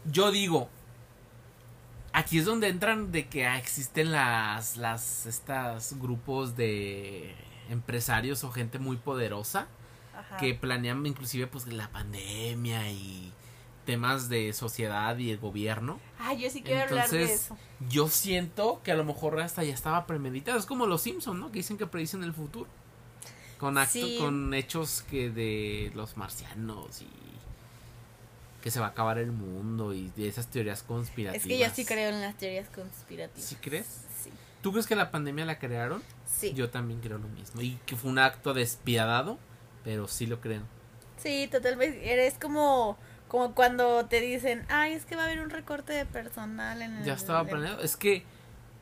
[0.05, 0.69] Yo digo,
[2.13, 7.35] aquí es donde entran de que existen las, las, estas grupos de
[7.71, 9.69] empresarios o gente muy poderosa
[10.17, 10.37] Ajá.
[10.37, 13.33] que planean inclusive pues la pandemia y
[13.87, 15.99] temas de sociedad y el gobierno.
[16.19, 17.57] Ay, yo sí quiero hablar de Entonces, eso.
[17.89, 20.59] yo siento que a lo mejor hasta ya estaba premeditado.
[20.59, 21.51] Es como los Simpsons, ¿no?
[21.51, 22.69] Que dicen que predicen el futuro.
[23.59, 24.17] Con actos, Sí.
[24.19, 27.09] con hechos que de los marcianos y
[28.63, 31.45] que se va a acabar el mundo y de esas teorías conspirativas.
[31.45, 33.49] Es que yo sí creo en las teorías conspirativas.
[33.49, 33.87] ¿Sí crees?
[34.63, 36.03] ¿Tú crees que la pandemia la crearon?
[36.27, 36.53] Sí.
[36.53, 37.61] Yo también creo lo mismo.
[37.63, 39.39] Y que fue un acto despiadado,
[39.85, 40.63] pero sí lo creo.
[41.17, 42.13] Sí, totalmente.
[42.13, 42.99] Eres como,
[43.29, 46.97] como cuando te dicen, ay, es que va a haber un recorte de personal en
[46.99, 47.05] el...
[47.05, 47.51] Ya estaba en el-".
[47.51, 47.83] planeado.
[47.83, 48.25] Es que,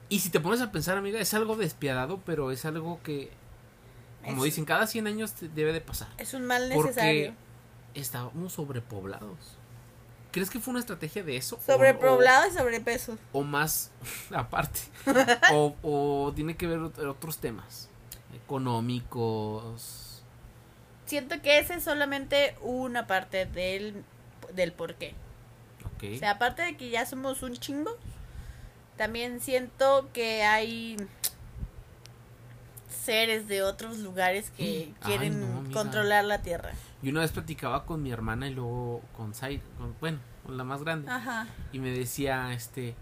[0.09, 3.31] y si te pones a pensar, amiga, es algo despiadado, pero es algo que,
[4.25, 6.09] como Es- dicen, cada 100 años te- debe de pasar.
[6.19, 7.35] Es un mal Porque necesario.
[7.95, 9.58] estábamos sobrepoblados.
[10.31, 11.57] ¿Crees que fue una estrategia de eso?
[11.57, 13.17] O- Sobrepoblado y sobrepeso.
[13.33, 13.91] O, o más
[14.35, 14.81] aparte.
[15.53, 17.89] o, o tiene que ver ot- otros temas.
[18.35, 20.23] Económicos.
[21.07, 24.05] Siento que esa es solamente una parte del,
[24.55, 25.15] del por qué.
[26.01, 27.97] O sea, aparte de que ya somos un chingo,
[28.97, 30.97] también siento que hay
[33.05, 36.73] seres de otros lugares que quieren no, controlar la Tierra.
[37.03, 40.65] Y una vez platicaba con mi hermana y luego con Zaire, con, bueno, con la
[40.65, 41.11] más grande.
[41.11, 41.47] Ajá.
[41.73, 42.95] Y me decía, este,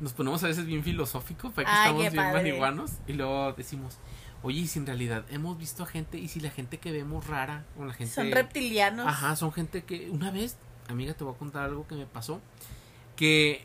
[0.00, 2.32] nos ponemos a veces bien filosóficos, para que Ay, estamos bien padre.
[2.34, 2.92] marihuanos.
[3.06, 3.98] Y luego decimos,
[4.42, 7.26] oye, y si en realidad hemos visto a gente, y si la gente que vemos
[7.26, 8.12] rara, o la gente...
[8.14, 9.06] Son reptilianos.
[9.06, 10.56] Ajá, son gente que una vez,
[10.88, 12.40] amiga, te voy a contar algo que me pasó,
[13.16, 13.60] que, eh,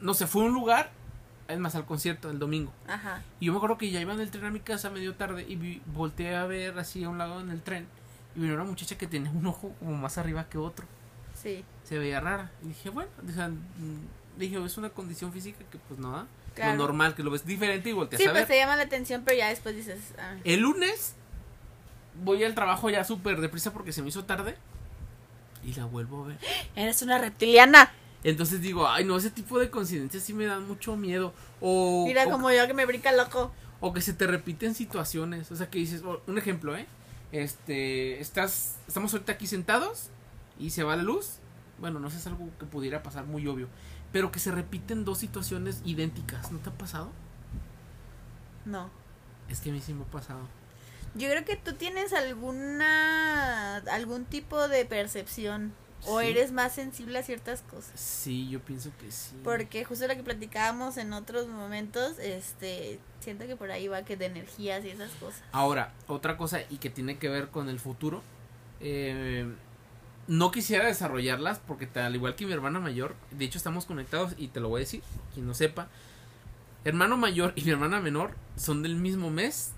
[0.00, 0.90] no sé, fue a un lugar,
[1.48, 3.22] es más, al concierto el domingo, Ajá.
[3.38, 5.44] y yo me acuerdo que ya iba en el tren a mi casa medio tarde
[5.48, 7.86] y vi- volteé a ver así a un lado en el tren,
[8.36, 10.86] y vino una muchacha que tenía un ojo como más arriba que otro,
[11.34, 11.64] Sí.
[11.84, 15.98] se veía rara, y dije, bueno, dije, mm, dije, es una condición física que pues
[15.98, 16.72] no da, Claro.
[16.72, 18.42] Lo normal, que lo ves diferente y volteas Sí, a ver.
[18.44, 21.14] pues te llama la atención, pero ya después dices, ah, El lunes
[22.24, 24.56] voy al trabajo ya súper deprisa porque se me hizo tarde.
[25.62, 26.38] Y la vuelvo a ver.
[26.76, 27.92] eres una reptiliana.
[28.24, 31.34] Entonces digo, ay no, ese tipo de coincidencias sí me dan mucho miedo.
[31.60, 33.52] O, Mira o, como yo que me brinca loco.
[33.80, 35.50] o que se te repiten situaciones.
[35.52, 36.86] O sea, que dices, un ejemplo, ¿eh?
[37.42, 40.08] Este, estás, estamos ahorita aquí sentados
[40.58, 41.36] y se va la luz.
[41.78, 43.68] Bueno, no sé, es algo que pudiera pasar muy obvio.
[44.10, 46.50] Pero que se repiten dos situaciones idénticas.
[46.50, 47.10] ¿No te ha pasado?
[48.64, 48.88] No.
[49.50, 50.40] Es que a mí sí me ha pasado.
[51.14, 55.74] Yo creo que tú tienes alguna algún tipo de percepción
[56.04, 56.26] o Sí.
[56.26, 57.98] eres más sensible a ciertas cosas.
[57.98, 59.34] Sí, yo pienso que sí.
[59.42, 64.16] Porque justo lo que platicábamos en otros momentos, este, siento que por ahí va que
[64.16, 65.42] de energías y esas cosas.
[65.52, 68.22] Ahora, otra cosa y que tiene que ver con el futuro.
[68.80, 69.46] eh,
[70.28, 74.48] no quisiera desarrollarlas porque tal igual que mi hermana mayor, de hecho estamos conectados y
[74.48, 75.00] te lo voy a decir,
[75.32, 75.88] quien no sepa.
[76.84, 79.70] Hermano mayor y mi hermana menor son del mismo mes.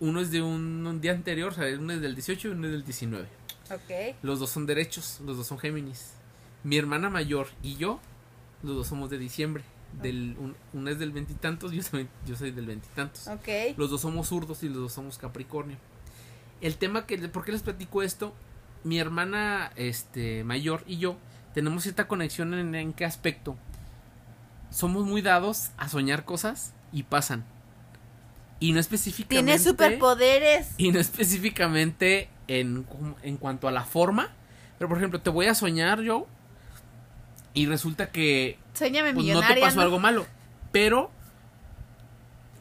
[0.00, 2.66] Uno es de un, un día anterior, o sea, uno es del 18 y uno
[2.66, 3.28] es del 19.
[4.22, 6.14] Los dos son derechos, los dos son Géminis.
[6.64, 8.00] Mi hermana mayor y yo,
[8.62, 9.64] los dos somos de diciembre.
[10.00, 13.28] Del, un, uno es del veintitantos, yo, soy- yo soy del veintitantos.
[13.76, 15.76] Los dos somos zurdos y los dos somos Capricornio.
[16.62, 18.32] El tema que, ¿por qué les platico esto?
[18.84, 21.16] Mi hermana, este, mayor y yo
[21.52, 23.56] tenemos cierta conexión en, en qué aspecto.
[24.70, 27.44] Somos muy dados a soñar cosas y pasan.
[28.60, 29.44] Y no específicamente.
[29.44, 30.68] Tienes superpoderes.
[30.78, 32.86] Y no específicamente en,
[33.22, 34.30] en cuanto a la forma.
[34.78, 36.26] Pero por ejemplo, te voy a soñar yo.
[37.54, 39.82] Y resulta que Suéñame pues no te pasó ¿no?
[39.82, 40.26] algo malo.
[40.70, 41.10] Pero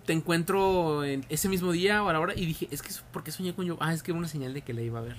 [0.05, 3.23] te encuentro en ese mismo día o a la hora y dije, es que ¿por
[3.23, 3.77] qué soñé con yo?
[3.79, 5.15] Ah, es que era una señal de que la iba a ver.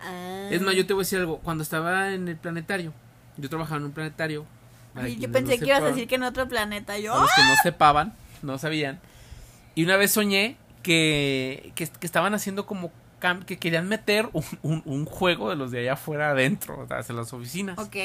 [0.00, 0.48] Ah.
[0.50, 1.38] Es más, yo te voy a decir algo.
[1.38, 2.92] Cuando estaba en el planetario,
[3.36, 4.44] yo trabajaba en un planetario.
[4.94, 6.98] Ay, yo pensé no que ibas a decir que en otro planeta.
[6.98, 7.12] Yo.
[7.12, 9.00] para los que no sepaban, no sabían.
[9.74, 12.92] Y una vez soñé que, que, que estaban haciendo como
[13.46, 16.98] que querían meter un, un- un juego de los de allá afuera adentro, o sea,
[16.98, 17.78] hacia las oficinas.
[17.78, 17.96] Ok.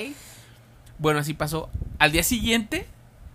[0.97, 1.69] Bueno, así pasó.
[1.99, 2.87] Al día siguiente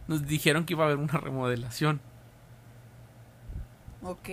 [0.07, 2.01] nos dijeron que iba a haber una remodelación.
[4.03, 4.29] Ok.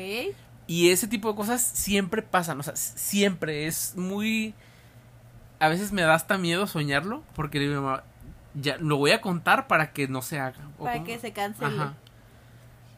[0.67, 4.53] Y ese tipo de cosas siempre pasan, o sea, siempre es muy...
[5.59, 8.03] A veces me da hasta miedo soñarlo, porque mi mamá,
[8.55, 10.59] ya lo voy a contar para que no se haga.
[10.79, 11.75] Para que se cancele.
[11.75, 11.93] Ajá.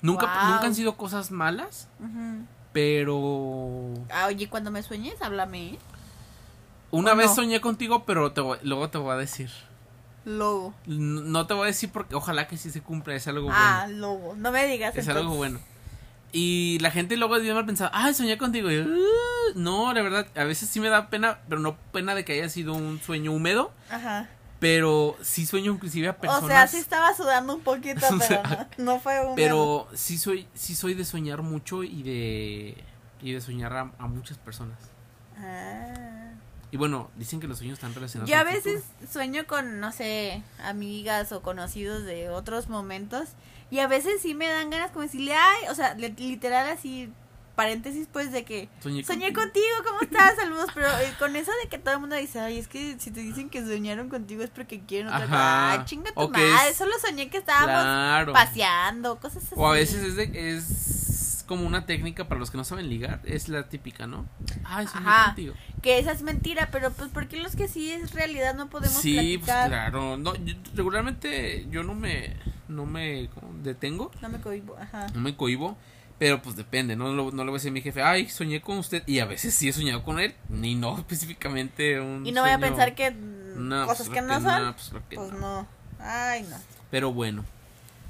[0.01, 0.51] Nunca, Wow.
[0.53, 2.45] nunca han sido cosas malas, Ujú.
[2.82, 3.93] Pero...
[4.11, 5.69] Ah, oye, cuando me sueñes, háblame.
[5.69, 5.80] ¿eh?
[6.91, 7.36] Una ¿O vez no?
[7.36, 9.49] soñé contigo, pero te voy- luego te voy a decir.
[10.25, 10.75] Lobo.
[10.86, 13.57] N- No te voy a decir porque ojalá que sí se cumpla, es algo bueno.
[13.59, 14.36] Ah, lobo.
[14.38, 14.95] No me digas.
[14.95, 15.59] Es algo bueno.
[16.32, 18.69] Y la gente luego debe haber pensado, ay, soñé contigo.
[18.69, 22.13] Y yo, "Uh", no, la verdad, a veces sí me da pena, pero no pena
[22.13, 24.30] de que haya sido un sueño húmedo, Ajá.
[24.60, 26.43] Pero sí sueño inclusive a personas.
[26.43, 29.36] O sea, sí estaba sudando un poquito, pero sea, no, no fue un.
[29.36, 32.84] pero sí soy, sí soy de soñar mucho y de,
[33.22, 34.78] y de soñar a, a muchas personas.
[35.38, 36.32] Ah.
[36.70, 38.30] Y bueno, dicen que los sueños están relacionados.
[38.30, 43.30] Yo a veces sueño con, no sé, amigas o conocidos de otros momentos.
[43.70, 47.12] Y a veces sí me dan ganas como decirle, ay, o sea, li- literal así,
[47.58, 49.41] paréntesis pues de que Soñé, soñé contigo.
[49.41, 50.36] contigo, ¿cómo estás?
[50.39, 53.12] Saludos, pero eh, con eso de que todo el mundo dice, ay, es que si
[53.12, 55.72] te dicen que soñaron contigo es porque quieren otra cosa.
[55.72, 58.32] Ay, chinga tu O que madre, solo soñé que estábamos Claro.
[58.34, 59.53] paseando, cosas así.
[59.58, 63.22] O a veces es, de, es como una técnica para los que no saben ligar.
[63.26, 64.26] Es la típica, ¿no?
[64.64, 65.26] Ay, soñé Ajá.
[65.28, 65.53] contigo.
[65.82, 69.16] Que esa es mentira, pero pues porque los que sí es realidad no podemos Sí,
[69.39, 69.68] pues platicar.
[69.70, 70.18] claro.
[70.18, 72.36] No, yo- regularmente yo no me,
[72.68, 73.30] no me
[73.64, 75.08] detengo, No me cohibo, ajá.
[75.14, 75.78] no me cohibo.
[76.20, 77.13] Pero pues depende, ¿no?
[77.13, 79.03] Lo- no le voy a decir a mi jefe, ay, soñé con usted.
[79.05, 82.51] Y a veces sí he soñado con él, ni no específicamente un Y no voy
[82.51, 84.63] a pensar que No, cosas pues, que no son.
[84.63, 85.39] no, pues, Pues no.
[85.39, 85.68] no.
[85.99, 86.57] Ay, no.
[86.91, 87.45] Pero bueno.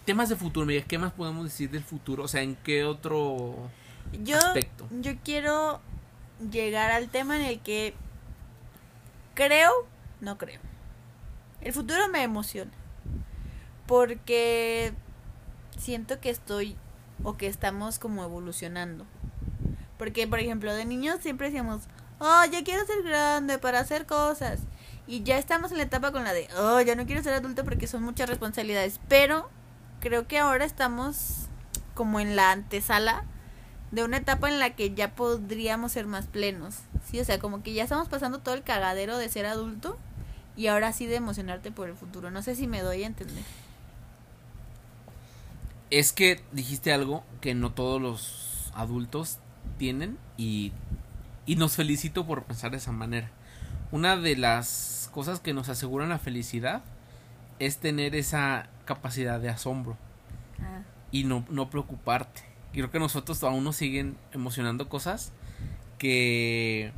[0.06, 2.24] Temas de futuro, Miguel, ¿qué más podemos decir del futuro?
[2.24, 3.58] O sea, ¿en qué otro
[4.24, 4.88] Yo, aspecto?
[5.02, 5.82] yo quiero
[6.50, 7.94] llegar al tema en el que
[9.34, 9.70] creo,
[10.22, 10.62] no creo.
[11.60, 12.72] El futuro me emociona.
[13.86, 14.94] Porque
[15.78, 16.78] siento que estoy
[17.24, 19.06] o que estamos como evolucionando.
[19.98, 21.84] Porque, por ejemplo, de niños siempre decíamos,
[22.20, 24.60] oh, ya quiero ser grande para hacer cosas.
[25.08, 27.64] Y ya estamos en la etapa con la de, oh, ya no quiero ser adulto
[27.64, 29.00] porque son muchas responsabilidades.
[29.08, 29.50] Pero
[30.00, 31.48] creo que ahora estamos
[31.94, 33.24] como en la antesala
[33.92, 36.76] de una etapa en la que ya podríamos ser más plenos.
[37.10, 39.98] Sí, o sea, como que ya estamos pasando todo el cagadero de ser adulto
[40.56, 42.32] y ahora sí de emocionarte por el futuro.
[42.32, 43.44] No sé si me doy a entender.
[45.90, 49.40] Es que dijiste algo que no todos los adultos
[49.78, 50.74] tienen y,
[51.46, 53.32] y nos felicito por pensar de esa manera.
[53.92, 56.82] Una de las cosas que nos aseguran la felicidad
[57.60, 59.98] es tener esa capacidad de asombro
[60.60, 60.82] Ah.
[61.12, 62.42] y no, no preocuparte.
[62.74, 65.32] Y creo que nosotros aún nos siguen emocionando cosas
[66.00, 66.92] que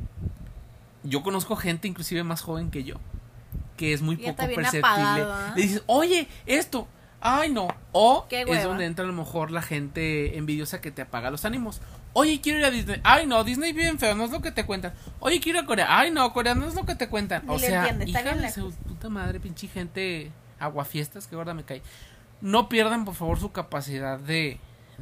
[1.04, 2.96] yo conozco gente inclusive más joven que yo,
[3.76, 4.80] que es muy Ya poco perceptible.
[4.88, 5.54] apagado.
[5.56, 6.88] Le dices, oye, esto,
[7.20, 7.68] ay no.
[7.92, 11.80] O es donde entra a lo mejor la gente envidiosa que te apaga los ánimos.
[12.12, 13.00] Oye, quiero ir a Disney.
[13.04, 14.92] Ay, no, Disney bien feo, no es lo que te cuentan.
[15.20, 15.86] Oye, quiero ir a Corea.
[15.88, 17.46] Ay, no, Corea no es lo que te cuentan.
[17.46, 21.82] Ni o sea, hija de su puta madre, pinche gente aguafiestas, que gorda me cae.
[22.40, 24.58] No pierdan, por favor, su capacidad de,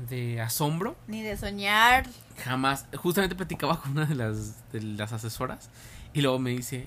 [0.08, 0.96] de asombro.
[1.06, 2.06] Ni de soñar.
[2.44, 2.86] Jamás.
[2.96, 5.70] Justamente platicaba con una de las, de las asesoras
[6.12, 6.86] y luego me dice,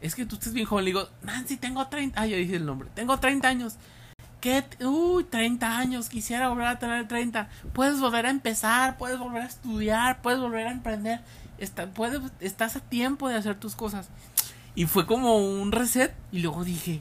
[0.00, 0.84] es que tú estás bien joven.
[0.84, 2.20] Le digo, Nancy, tengo 30.
[2.20, 2.88] Ah, ya dije el nombre.
[2.94, 3.76] Tengo 30 años.
[4.44, 4.62] ¿Qué?
[4.84, 6.10] Uy, 30 años.
[6.10, 7.48] Quisiera volver a tener 30.
[7.72, 11.20] Puedes volver a empezar, puedes volver a estudiar, puedes volver a emprender.
[11.56, 14.10] Está, puedes, estás a tiempo de hacer tus cosas.
[14.74, 16.12] Y fue como un reset.
[16.30, 17.00] Y luego dije,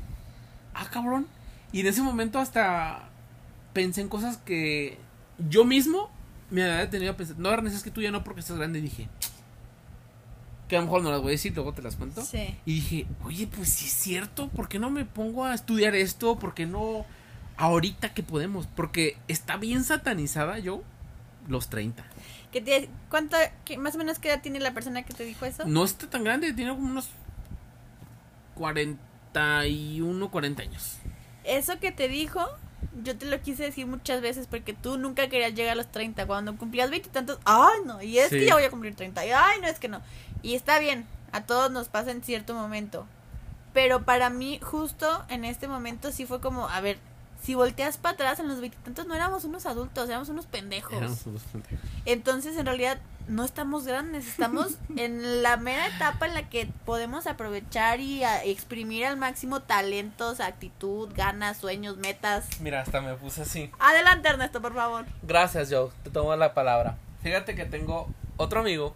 [0.74, 1.28] ah, cabrón.
[1.74, 3.10] Y en ese momento hasta
[3.74, 4.98] pensé en cosas que
[5.38, 6.10] yo mismo
[6.50, 7.38] me había tenido a pensar.
[7.38, 8.80] No, Ernest, es que tú ya no porque estás grande.
[8.80, 9.10] Y dije,
[10.70, 12.22] que a lo mejor no las voy a decir, luego te las cuento.
[12.22, 12.58] Sí.
[12.66, 16.40] Y dije, oye, pues sí es cierto, ¿por qué no me pongo a estudiar esto?
[16.40, 17.06] ¿Por qué no
[17.58, 18.68] ahorita que podemos?
[18.68, 20.82] Porque está bien satanizada yo
[21.48, 22.04] los 30.
[22.52, 23.36] ¿Qué te- ¿Cuánto,
[23.66, 25.64] qué- más o menos qué edad tiene la persona que te dijo eso?
[25.66, 27.10] No está tan grande, tiene como unos
[28.56, 30.98] 41, 40 años.
[31.44, 32.42] Eso que te dijo,
[33.04, 36.26] yo te lo quise decir muchas veces porque tú nunca querías llegar a los 30.
[36.28, 38.40] Cuando cumplías veintitantos, ay no, y es Sí.
[38.40, 40.02] que ya voy a cumplir 30, y ay no, es que no.
[40.42, 43.06] Y está bien, a todos nos pasa en cierto momento.
[43.74, 47.00] Pero para mí, justo en este momento, sí fue como, a ver,
[47.44, 50.94] si volteas para atrás en los veintitantos, no éramos unos adultos, éramos unos pendejos.
[50.94, 51.78] Éramos unos pendejos.
[52.06, 57.28] Entonces, en realidad, no estamos grandes, estamos en la mera etapa en la que podemos
[57.28, 62.46] aprovechar y a- exprimir al máximo talentos, actitud, ganas, sueños, metas.
[62.62, 63.70] Mira, hasta me puse así.
[63.80, 65.06] Adelante, Ernesto, por favor.
[65.22, 65.90] Gracias, Joe.
[66.04, 66.98] Te tomo la palabra.
[67.22, 68.96] Fíjate que tengo otro amigo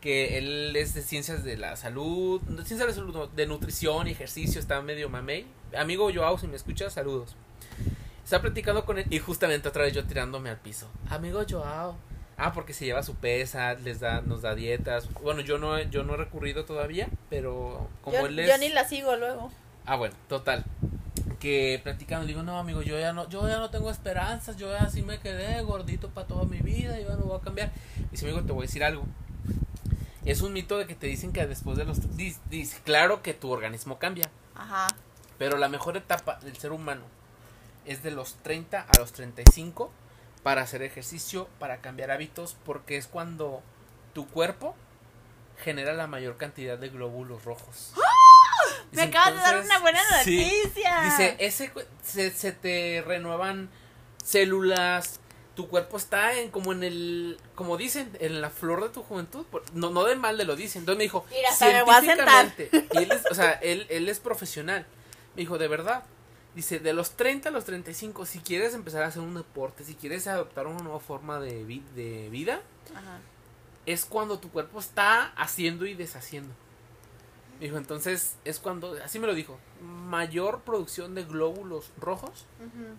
[0.00, 3.46] que él es de ciencias de la salud, de ciencias de la salud, no, de
[3.46, 5.46] nutrición y ejercicio, está medio mamey.
[5.76, 7.36] Amigo Joao, si me escuchas, saludos.
[8.24, 10.88] Está platicando con él y justamente otra vez yo tirándome al piso.
[11.08, 11.96] Amigo Joao.
[12.36, 15.12] Ah, porque se lleva su pesa, les da, nos da dietas.
[15.22, 18.48] Bueno, yo no, he- yo no he recurrido todavía, pero como Yo, él es.
[18.48, 19.50] yo ni la sigo luego.
[19.84, 20.64] Ah, bueno, total.
[21.38, 24.84] Que platicando, digo, no, amigo, yo ya no, yo ya no tengo esperanzas, yo ya
[24.84, 27.72] así me quedé gordito para toda mi vida, yo ya no voy a cambiar.
[28.10, 29.04] Dice, amigo, te voy a decir algo.
[30.24, 32.16] Es un mito de que te dicen que después de los...
[32.16, 34.86] Dice, dice, claro que tu organismo cambia, Ajá.
[35.38, 37.02] pero la mejor etapa del ser humano
[37.90, 39.90] es de los 30 a los 35
[40.42, 43.62] para hacer ejercicio, para cambiar hábitos, porque es cuando
[44.14, 44.76] tu cuerpo
[45.58, 47.92] genera la mayor cantidad de glóbulos rojos.
[48.92, 51.02] Me Dice, acabas de dar una buena sí, noticia.
[51.02, 51.72] Dice, ese
[52.02, 53.70] se, se te renuevan
[54.22, 55.20] células,
[55.54, 59.44] tu cuerpo está en como en el, como dicen, en la flor de tu juventud.
[59.74, 60.82] No, no de mal de lo dicen.
[60.82, 62.54] Entonces me dijo, Mira, hasta me voy a sentar.
[62.54, 64.86] científicamente, y él es, o sea, él, él es profesional.
[65.34, 66.04] Me dijo, de verdad.
[66.54, 69.94] Dice, de los 30 a los 35, si quieres empezar a hacer un deporte, si
[69.94, 72.60] quieres adoptar una nueva forma de, vi- de vida,
[72.94, 73.18] Ajá.
[73.86, 76.52] es cuando tu cuerpo está haciendo y deshaciendo.
[77.60, 82.46] Dijo, entonces es cuando, así me lo dijo, mayor producción de glóbulos rojos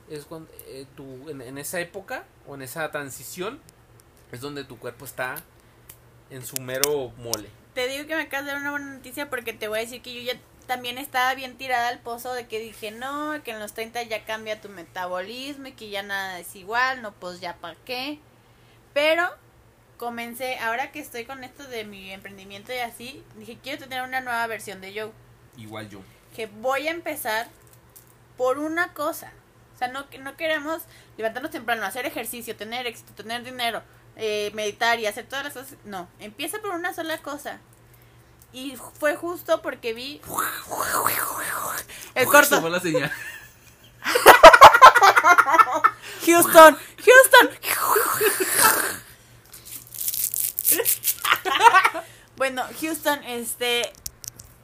[0.09, 3.59] es cuando eh, tu, en, en esa época o en esa transición
[4.31, 5.35] es donde tu cuerpo está
[6.29, 7.49] en su mero mole.
[7.73, 10.01] Te digo que me acabas de dar una buena noticia porque te voy a decir
[10.03, 10.39] que yo ya
[10.71, 14.23] también estaba bien tirada al pozo de que dije, no, que en los 30 ya
[14.23, 18.19] cambia tu metabolismo y que ya nada es igual, no, pues ya para qué.
[18.93, 19.29] Pero
[19.97, 24.21] comencé, ahora que estoy con esto de mi emprendimiento y así, dije, quiero tener una
[24.21, 25.11] nueva versión de Joe.
[25.57, 25.99] Igual yo.
[26.33, 27.49] Que voy a empezar
[28.37, 29.33] por una cosa.
[29.75, 30.83] O sea, no, no queremos
[31.17, 33.83] levantarnos temprano, hacer ejercicio, tener éxito, tener dinero,
[34.15, 35.77] eh, meditar y hacer todas las cosas.
[35.83, 37.59] No, empieza por una sola cosa.
[38.53, 40.21] Y fue justo porque vi
[42.15, 42.69] el corto.
[42.69, 43.11] La señal.
[46.25, 47.49] Houston, Houston.
[52.37, 53.91] bueno, Houston, este,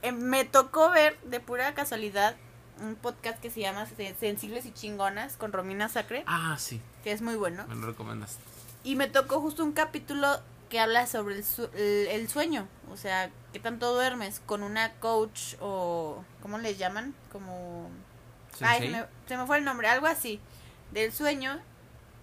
[0.01, 2.35] eh, me tocó ver de pura casualidad
[2.81, 7.11] un podcast que se llama Se- Sensibles y Chingonas con Romina Sacre, Ah, sí, que
[7.11, 7.65] es muy bueno.
[7.67, 8.37] me lo recomiendas.
[8.83, 13.29] Y me tocó justo un capítulo que habla sobre el, su- el, sueño, o sea,
[13.53, 17.13] qué tanto duermes con una coach o, ¿cómo les llaman?
[17.31, 17.89] Como...
[18.61, 20.39] Ay, se me, se me fue el nombre, algo así,
[20.91, 21.59] del sueño.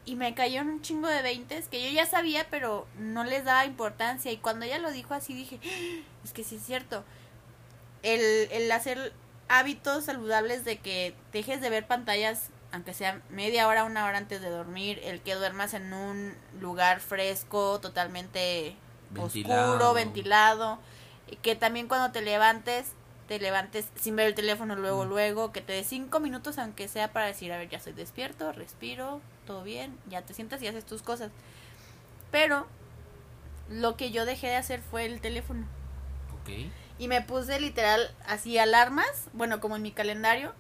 [0.07, 3.45] Y me cayó en un chingo de veintes que yo ya sabía, pero no les
[3.45, 4.31] daba importancia.
[4.33, 7.05] Y cuando ella lo dijo así, dije, "Ah, es que sí es cierto.
[8.03, 8.21] El,
[8.53, 9.13] el hacer
[9.49, 14.41] hábitos saludables de que dejes de ver pantallas aunque sea media hora, una hora antes
[14.43, 18.77] de dormir, el que duermas en un lugar fresco, totalmente
[19.11, 19.71] Ventilado.
[19.73, 20.79] oscuro, ventilado,
[21.31, 22.93] y que también cuando te levantes,
[23.29, 25.09] te levantes sin ver el teléfono luego, Mm.
[25.09, 28.53] luego, que te dé cinco minutos, aunque sea para decir, a ver, ya estoy despierto,
[28.53, 31.31] respiro, todo bien, ya te sientas y haces tus cosas.
[32.31, 32.67] Pero
[33.71, 35.67] lo que yo dejé de hacer fue el teléfono.
[36.43, 36.51] Ok.
[36.99, 40.53] Y me puse literal así alarmas, bueno, como en mi calendario,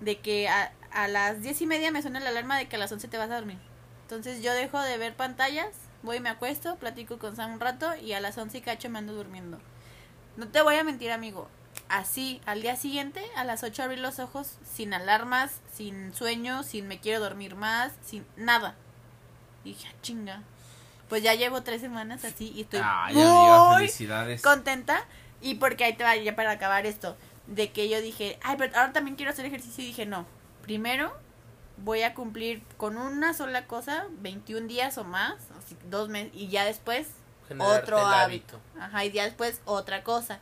[0.00, 2.78] de que a, a las diez y media me suena la alarma de que a
[2.78, 3.58] las once te vas a dormir.
[4.02, 5.68] Entonces yo dejo de ver pantallas,
[6.02, 8.88] voy y me acuesto, platico con Sam un rato y a las once y cacho
[8.90, 9.58] me ando durmiendo.
[10.36, 11.48] No te voy a mentir, amigo.
[11.88, 16.88] Así, al día siguiente, a las 8 abrí los ojos sin alarmas, sin sueño, sin
[16.88, 18.74] me quiero dormir más, sin nada.
[19.64, 20.42] Y dije, "Ah, chinga.
[21.08, 24.42] Pues ya llevo tres semanas así y estoy amiga, muy felicidades.
[24.42, 25.04] contenta.
[25.40, 27.16] Y porque ahí te va ya para acabar esto.
[27.46, 29.82] De que yo dije, ay, pero ahora también quiero hacer ejercicio.
[29.84, 30.26] Y dije, no.
[30.68, 31.14] Primero
[31.78, 35.36] voy a cumplir con una sola cosa 21 días o más,
[35.88, 36.30] dos meses.
[36.34, 37.08] Y ya después
[37.48, 38.60] Generarte otro hábito.
[38.78, 40.40] Ajá, y ya después otra cosa.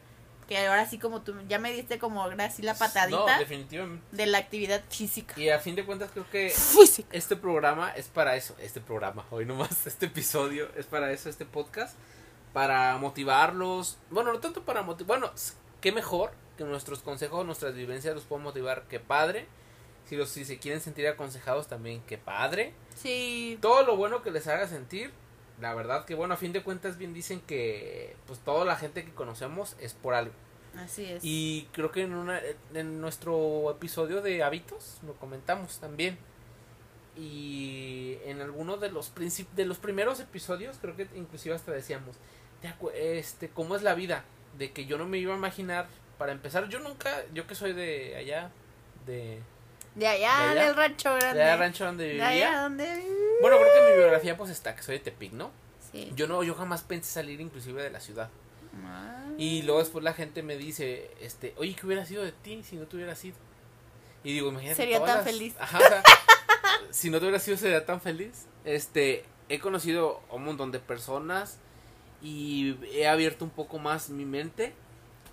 [0.48, 4.04] Que ahora sí como tú ya me diste como así la No, patadita definitivamente.
[4.10, 5.38] de la actividad física.
[5.38, 7.08] Y a fin de cuentas creo que Física.
[7.12, 11.44] este programa es para eso, este programa, hoy nomás, este episodio es para eso, este
[11.46, 11.96] podcast,
[12.52, 15.32] para motivarlos, bueno, no tanto para motivar, bueno,
[15.80, 19.46] qué mejor que nuestros consejos, nuestras vivencias los puedan motivar, que padre,
[20.06, 23.58] si, los, si se quieren sentir aconsejados también, que padre, Sí.
[23.60, 25.10] todo lo bueno que les haga sentir,
[25.60, 29.04] la verdad que bueno, a fin de cuentas bien dicen que pues toda la gente
[29.04, 30.32] que conocemos es por algo.
[30.76, 31.20] Así es.
[31.24, 32.40] Y creo que en, una,
[32.74, 36.18] en nuestro episodio de hábitos lo comentamos también.
[37.16, 39.12] Y en alguno de los
[39.54, 42.16] de los primeros episodios, creo que inclusive hasta decíamos,
[42.60, 44.24] "Te acu- este, ¿cómo es la vida?
[44.58, 45.86] De que yo no me iba a imaginar,
[46.18, 48.50] para empezar, yo nunca, yo que soy de allá,
[49.06, 49.40] de,
[49.96, 51.38] de allá, de allá, del rancho grande.
[51.38, 52.28] de allá rancho donde De vivía.
[52.28, 52.84] allá donde
[53.40, 55.50] Bueno, creo que mi biografía pues está que soy de Tepic, ¿no?
[55.92, 56.12] Sí.
[56.14, 58.28] Yo no, yo jamás pensé salir inclusive de la ciudad.
[58.84, 59.24] Ah.
[59.38, 62.76] Y luego después la gente me dice, este, oye, ¿qué hubiera sido de ti si
[62.76, 63.36] no te hubiera sido?
[64.22, 64.76] Y digo, imagínate.
[64.76, 65.54] Sería tan las- feliz.
[65.58, 66.02] Ajá, o sea,
[66.90, 68.46] si no te hubiera sido, sería tan feliz.
[68.64, 71.58] Este, he conocido a un montón de personas
[72.20, 74.74] y he abierto un poco más mi mente.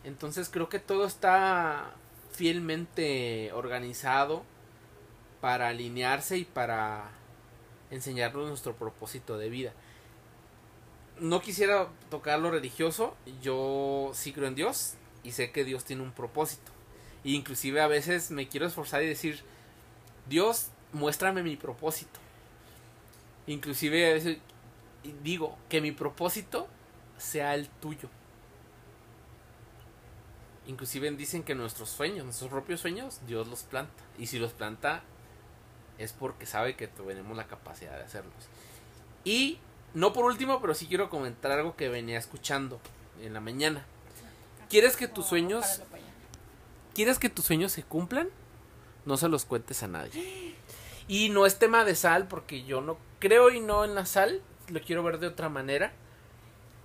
[0.05, 1.91] Entonces creo que todo está
[2.31, 4.43] fielmente organizado
[5.43, 7.11] para alinearse y para
[7.91, 9.73] enseñarnos nuestro propósito de vida
[11.19, 16.01] no quisiera tocar lo religioso, yo sí creo en Dios y sé que Dios tiene
[16.03, 16.71] un propósito.
[17.23, 19.41] E inclusive a veces me quiero esforzar y decir,
[20.27, 22.19] Dios, muéstrame mi propósito.
[23.47, 24.37] Inclusive a veces
[25.23, 26.67] digo que mi propósito
[27.17, 28.09] sea el tuyo.
[30.65, 34.03] Inclusive dicen que nuestros sueños, nuestros propios sueños, Dios los planta.
[34.17, 35.03] Y si los planta
[35.97, 38.33] es porque sabe que tenemos la capacidad de hacerlos.
[39.23, 39.59] Y
[39.93, 42.79] no por último, pero sí quiero comentar algo que venía escuchando
[43.21, 43.85] en la mañana.
[44.69, 45.81] ¿Quieres que tus sueños,
[46.93, 48.29] quieres que tus sueños se cumplan?
[49.05, 50.55] No se los cuentes a nadie.
[51.07, 54.41] Y no es tema de sal, porque yo no creo y no en la sal,
[54.69, 55.91] lo quiero ver de otra manera.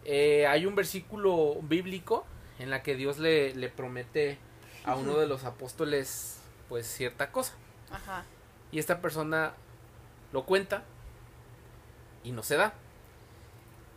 [0.04, 2.26] Eh, hay un versículo bíblico
[2.58, 4.38] en la que Dios le, le promete
[4.84, 6.38] a uno de los apóstoles
[6.68, 7.54] pues cierta cosa.
[7.90, 8.24] Ajá.
[8.72, 9.54] Y esta persona
[10.32, 10.84] lo cuenta
[12.24, 12.74] y no se da.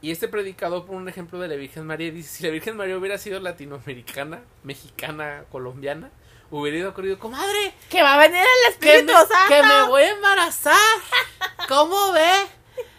[0.02, 2.98] Y este predicador pone un ejemplo de la Virgen María dice, si la Virgen María
[2.98, 6.10] hubiera sido latinoamericana, mexicana, colombiana,
[6.50, 9.36] hubiera ido corrido, comadre, Que va a venir el Espíritu Santo.
[9.48, 10.76] que me voy a embarazar.
[11.68, 12.32] ¿Cómo ve?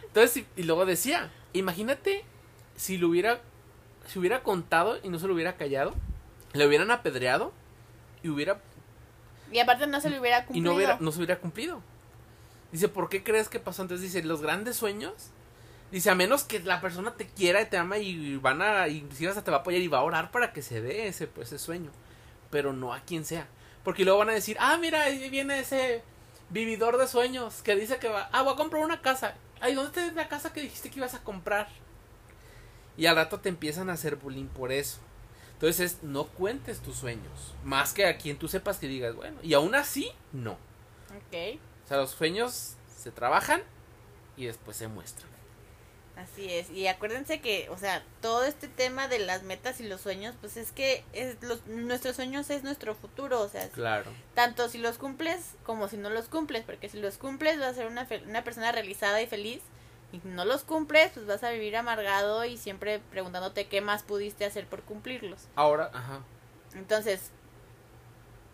[0.05, 2.25] Entonces, y, y luego decía, imagínate
[2.77, 3.41] si lo hubiera,
[4.07, 5.95] si hubiera contado y no se lo hubiera callado,
[6.53, 7.53] le hubieran apedreado
[8.23, 8.61] y hubiera
[9.53, 10.71] Y aparte no se le hubiera y cumplido.
[10.71, 11.83] no, hubiera, no se hubiera cumplido.
[12.73, 13.83] Dice, ¿por qué crees que pasó?
[13.83, 15.13] Entonces dice, los grandes sueños,
[15.91, 19.29] dice, a menos que la persona te quiera y te ama y van a, inclusive
[19.29, 21.49] hasta te va a apoyar y va a orar para que se dé ese, pues,
[21.49, 21.91] ese sueño,
[22.51, 23.47] pero no a quien sea.
[23.85, 26.03] Porque luego van a decir, ah, mira, ahí viene ese
[26.49, 29.35] vividor de sueños que dice que va, ah, voy a comprar una casa.
[29.61, 31.69] Ay, ¿dónde está la casa que dijiste que ibas a comprar?
[32.97, 34.99] Y al rato te empiezan a hacer bullying por eso.
[35.63, 37.55] Entonces es, no cuentes tus sueños.
[37.63, 39.39] Más que a quien tú sepas que digas, bueno.
[39.45, 40.53] Y aún así, no.
[41.17, 41.61] Ok.
[41.85, 43.63] O sea, los sueños se trabajan
[44.37, 45.31] y después se muestran.
[46.17, 46.69] Así es.
[46.71, 50.57] Y acuérdense que, o sea, todo este tema de las metas y los sueños, pues
[50.57, 53.41] es que es los, nuestros sueños es nuestro futuro.
[53.41, 54.11] O sea, Claro.
[54.35, 56.65] tanto si los cumples como si no los cumples.
[56.65, 59.61] Porque si los cumples vas a ser una, fe- una persona realizada y feliz.
[60.13, 64.45] Y no los cumples, pues vas a vivir amargado y siempre preguntándote qué más pudiste
[64.45, 65.49] hacer por cumplirlos.
[65.57, 66.21] Ahora, ajá.
[66.75, 67.33] Entonces,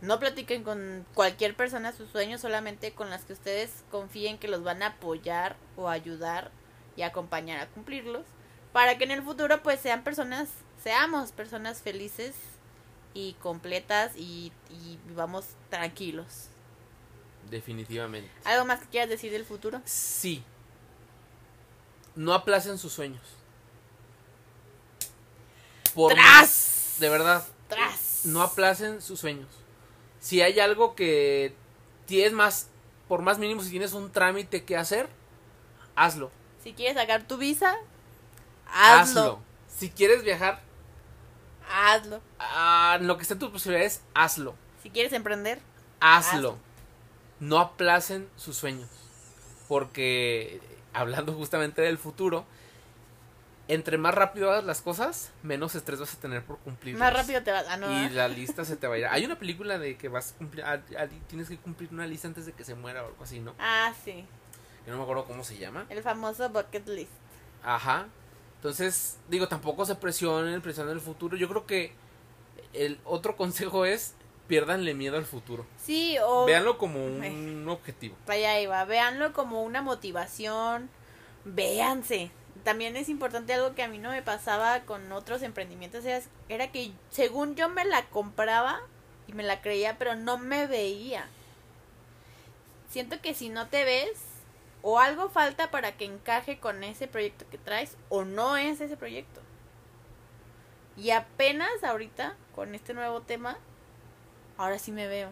[0.01, 4.63] No platiquen con cualquier persona sus sueños, solamente con las que ustedes confíen que los
[4.63, 6.53] van a apoyar o ayudar
[6.97, 8.25] y acompañar a cumplirlos.
[8.73, 10.51] Para que en el futuro pues sean personas,
[10.83, 12.37] seamos personas felices
[13.13, 16.51] y completas y, y vivamos tranquilos.
[17.43, 18.31] Definitivamente.
[18.45, 19.81] ¿Algo más que quieras decir del futuro?
[19.85, 20.45] Sí.
[22.19, 23.23] No aplacen sus sueños.
[25.95, 26.25] Por ¡Tras!
[26.27, 28.23] más- de verdad, ¡Tras!
[28.25, 29.47] no aplacen sus sueños.
[30.19, 31.55] Si hay algo que
[32.07, 32.67] tienes más,
[33.07, 35.09] por más mínimo, si tienes un trámite que hacer,
[35.95, 36.33] hazlo.
[36.65, 37.77] Si quieres sacar tu visa,
[38.67, 39.41] hazlo.
[39.69, 40.61] Si quieres viajar
[41.71, 42.21] Hazlo.
[42.41, 44.57] a lo que esté en tus posibilidades, hazlo.
[44.83, 45.61] Si quieres emprender,
[46.01, 46.33] Hazlo.
[46.51, 46.59] Hazlo.
[47.39, 48.89] No aplacen sus sueños.
[49.69, 50.61] Porque,
[50.99, 52.45] hablando justamente del futuro,
[53.69, 56.97] entre más rápido hagas las cosas, menos estrés vas a tener por cumplir.
[56.97, 57.67] más rápido te vas.
[57.69, 58.05] Ah, no.
[58.05, 59.07] Y la lista se te va a ir.
[59.07, 60.65] Hay una película de que vas a cumplir.
[61.29, 63.55] tienes que cumplir una lista antes de que se muera o algo así, ¿no?
[63.59, 64.25] Ah, sí.
[64.87, 65.85] Yo no me acuerdo cómo se llama.
[65.91, 67.11] El famoso bucket list.
[67.63, 68.07] Ajá.
[68.57, 71.37] Entonces, digo, tampoco se presionen, presionen el futuro.
[71.37, 71.93] Yo creo que
[72.73, 74.15] el otro consejo es
[74.49, 75.67] piérdanle miedo al futuro.
[75.77, 76.47] Sí, o.
[76.47, 78.17] Véanlo como un objetivo.
[78.27, 78.85] Allá iba.
[78.85, 80.91] Véanlo como una motivación.
[81.45, 82.33] Véanse.
[82.65, 86.05] También es importante algo que a mí no me pasaba con otros emprendimientos.
[86.05, 88.81] Era, era que según yo me la compraba
[89.29, 91.27] y me la creía, pero no me veía.
[92.91, 94.19] Siento que si no te ves,
[94.83, 98.97] o algo falta para que encaje con ese proyecto que traes, o no es ese
[98.97, 99.41] proyecto.
[100.97, 103.59] Y apenas ahorita, con este nuevo tema,
[104.59, 105.31] ahora sí me veo.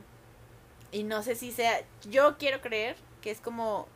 [0.93, 3.87] Y no sé si sea, yo quiero creer que es como,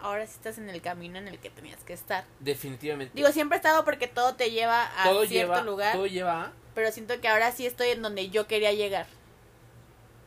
[0.00, 2.24] ahora sí estás en el camino en el que tenías que estar.
[2.40, 3.12] Definitivamente.
[3.14, 6.42] Digo, siempre he estado porque todo te lleva a todo cierto lleva, lugar, todo lleva
[6.46, 9.06] a, pero siento que ahora sí estoy en donde yo quería llegar.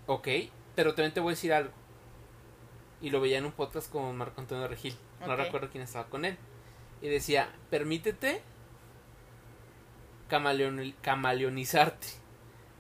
[0.08, 0.28] ok,
[0.76, 1.72] pero también te voy a decir algo.
[3.02, 4.96] Y lo veía en un podcast con Marco Antonio Regil.
[5.26, 6.38] No recuerdo quién estaba con él.
[7.02, 8.42] Y decía, permítete
[10.30, 12.08] camaleon- camaleonizarte.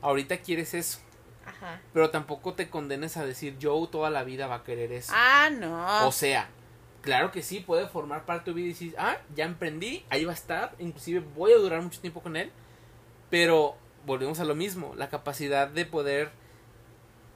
[0.01, 0.99] Ahorita quieres eso.
[1.45, 1.79] Ajá.
[1.93, 5.11] Pero tampoco te condenes a decir, yo toda la vida va a querer eso.
[5.15, 6.07] Ah, no.
[6.07, 6.49] O sea,
[7.01, 10.25] claro que sí, puede formar parte de tu vida y decir, ah, ya emprendí, ahí
[10.25, 12.51] va a estar, inclusive voy a durar mucho tiempo con él,
[13.29, 13.75] pero
[14.05, 16.31] volvemos a lo mismo, la capacidad de poder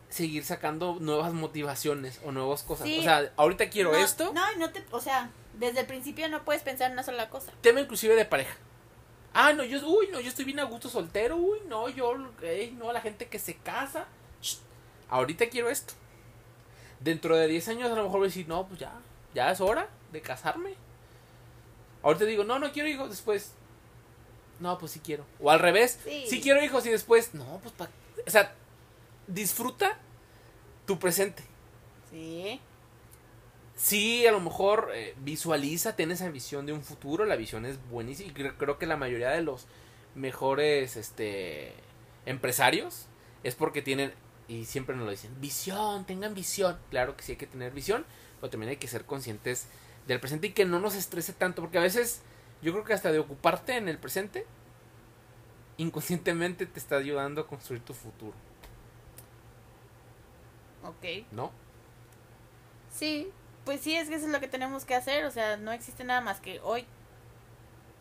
[0.09, 2.87] seguir sacando nuevas motivaciones o nuevas cosas.
[2.87, 2.99] Sí.
[2.99, 6.27] O sea, ahorita quiero No, esto, No, y no te, o sea, desde el principio
[6.29, 7.51] no puedes pensar en una sola cosa.
[7.61, 8.55] tema inclusive de pareja.
[9.33, 12.71] Ah, no, yo, uy, no, yo estoy bien a gusto soltero, uy, no, yo, ey,
[12.71, 14.05] no, la gente que se casa.
[14.41, 14.57] Shh,
[15.09, 15.93] ahorita quiero esto.
[16.99, 18.91] Dentro de 10 años a lo mejor voy a decir, no, pues ya,
[19.33, 20.73] ya es hora de casarme.
[22.01, 23.53] Ahorita digo, no, no quiero hijos, después,
[24.59, 25.25] no, pues sí quiero.
[25.39, 26.25] O al revés, Sí.
[26.27, 27.89] sí, quiero hijos y después, no, pues, pa
[28.25, 28.53] o sea,
[29.27, 29.97] disfruta
[30.85, 31.43] tu presente.
[32.09, 32.59] Sí.
[33.79, 37.79] Sí, a lo mejor eh, visualiza, ten esa visión de un futuro, la visión es
[37.89, 39.67] buenísima y creo, creo que la mayoría de los
[40.15, 41.73] mejores este
[42.25, 43.07] empresarios
[43.43, 44.13] es porque tienen
[44.49, 46.77] y siempre nos lo dicen, visión, tengan visión.
[46.89, 48.05] Claro que sí hay que tener visión,
[48.41, 49.69] pero también hay que ser conscientes
[50.07, 52.25] del presente y que no nos estrese tanto, porque a veces
[52.61, 54.45] yo creo que hasta de ocuparte en el presente
[55.77, 58.35] inconscientemente te está ayudando a construir tu futuro,
[60.81, 61.05] Ok.
[61.31, 61.51] ¿no?
[62.89, 63.31] Sí,
[63.69, 66.03] pues sí, es que eso es lo que tenemos que hacer, o sea, no existe
[66.03, 66.87] nada más que hoy.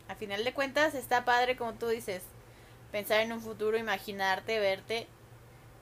[0.09, 2.23] A final de cuentas está padre, como tú dices,
[2.91, 5.07] pensar en un futuro, imaginarte, verte,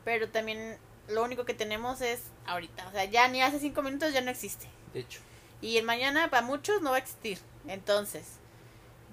[0.05, 0.77] pero también
[1.07, 4.33] lo único que tenemos es ahorita, o sea, ya ni hace cinco minutos ya no
[4.33, 4.67] existe.
[4.93, 5.21] De hecho,
[5.61, 7.39] Y el mañana para muchos no va a existir.
[7.69, 8.41] Entonces,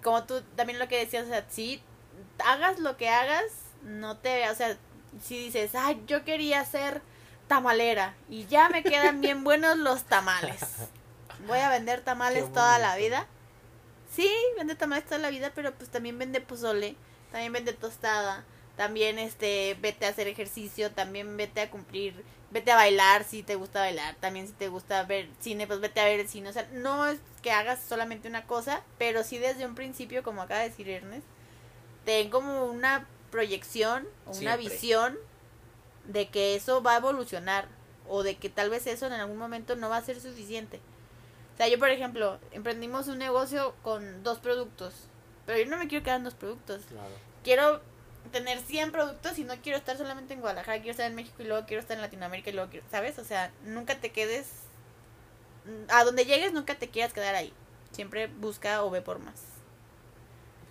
[0.02, 1.84] como tú también lo que decías, o sea, si
[2.44, 3.44] hagas lo que hagas,
[3.84, 4.76] no te, o sea,
[5.22, 7.04] si dices, ay, yo quería ser
[7.54, 10.60] tamalera y ya me quedan bien buenos los tamales.
[11.48, 13.28] Voy a vender tamales toda la vida.
[14.12, 16.96] Sí, vende tamales toda la vida, pero pues también vende pozole,
[17.32, 18.44] también vende tostada,
[18.76, 23.56] también este, vete a hacer ejercicio, también vete a cumplir, vete a bailar si te
[23.56, 26.54] gusta bailar, también si te gusta ver cine, pues vete a ver el cine, o
[26.54, 30.62] sea, no es que hagas solamente una cosa, pero sí desde un principio, como acaba
[30.62, 31.26] de decir Ernest,
[32.04, 34.58] ten como una proyección, o una Siempre.
[34.58, 35.33] visión
[36.06, 37.68] de que eso va a evolucionar
[38.08, 40.80] o de que tal vez eso en algún momento no va a ser suficiente.
[41.54, 44.94] O sea, yo por ejemplo, emprendimos un negocio con dos productos,
[45.46, 46.82] pero yo no me quiero quedar en dos productos.
[46.90, 47.14] claro.
[47.44, 47.82] Quiero
[48.32, 51.46] tener 100 productos y no quiero estar solamente en Guadalajara, quiero estar en México y
[51.46, 53.20] luego quiero estar en Latinoamérica y luego quiero, ¿sabes?
[53.20, 54.48] O sea, nunca te quedes
[55.90, 57.54] a donde llegues, nunca te quieras quedar ahí.
[57.92, 59.42] Siempre busca o ve por más.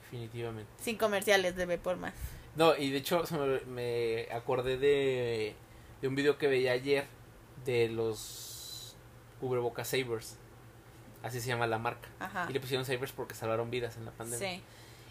[0.03, 0.71] Definitivamente.
[0.83, 2.15] Sin comerciales de ve por más.
[2.57, 5.57] No, y de hecho me, me acordé de
[6.03, 7.07] de un video que veía ayer
[7.65, 8.97] de los
[9.41, 10.37] cubrebocas Sabers.
[11.23, 12.09] Así se llama la marca.
[12.19, 12.47] Ajá.
[12.51, 14.57] Y le pusieron Sabers porque salvaron vidas en la pandemia.
[14.57, 14.63] Sí.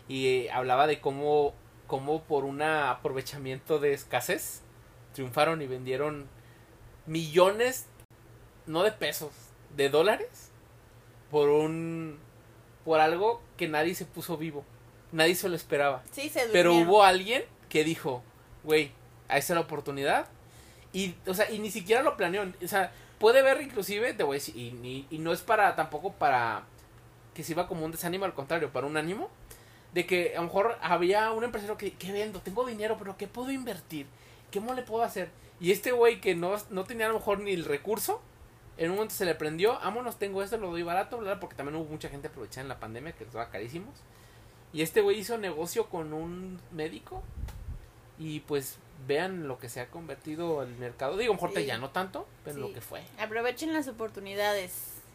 [0.10, 1.54] Y eh, hablaba de cómo,
[1.88, 4.62] cómo por un aprovechamiento de escasez
[5.14, 6.28] triunfaron y vendieron
[7.06, 7.88] millones,
[8.66, 9.32] no de pesos,
[9.76, 10.52] de dólares
[11.32, 12.20] por un
[12.84, 14.66] por algo que nadie se puso vivo.
[15.12, 16.04] Nadie se lo esperaba.
[16.12, 18.24] Sí, se Pero hubo alguien que dijo,
[18.64, 18.92] güey,
[19.28, 20.28] ahí está la oportunidad.
[20.94, 22.44] Y, o sea, y ni siquiera lo planeó.
[22.64, 25.76] O sea, puede ver inclusive, te voy a decir, y, y- y no es para,
[25.76, 26.64] tampoco para
[27.34, 29.30] que sirva como un desánimo, al contrario, para un ánimo.
[29.94, 32.40] De que a lo mejor había un empresario que, ¿qué vendo?
[32.40, 34.06] Tengo dinero, pero ¿qué puedo invertir?
[34.50, 35.30] ¿Qué le puedo hacer?
[35.60, 38.22] Y este güey que no, no tenía a lo mejor ni el recurso,
[38.78, 41.86] en un momento se le prendió, vámonos, tengo esto, lo doy barato, porque también hubo
[41.90, 43.94] mucha gente aprovechada en la pandemia que les daba carísimos.
[44.74, 47.24] Y este güey hizo negocio con un médico.
[48.20, 51.18] Y pues vean lo que se ha convertido el mercado.
[51.18, 51.66] Digo, mejor Sí.
[51.66, 52.62] ya no tanto, pero Sí.
[52.62, 53.04] lo que fue.
[53.20, 54.74] Aprovechen las oportunidades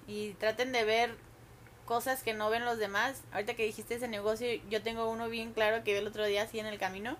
[0.08, 1.14] y traten de ver
[1.84, 3.22] cosas que no ven los demás.
[3.32, 6.42] Ahorita que dijiste ese negocio, yo tengo uno bien claro que vi el otro día
[6.42, 7.16] así en el camino.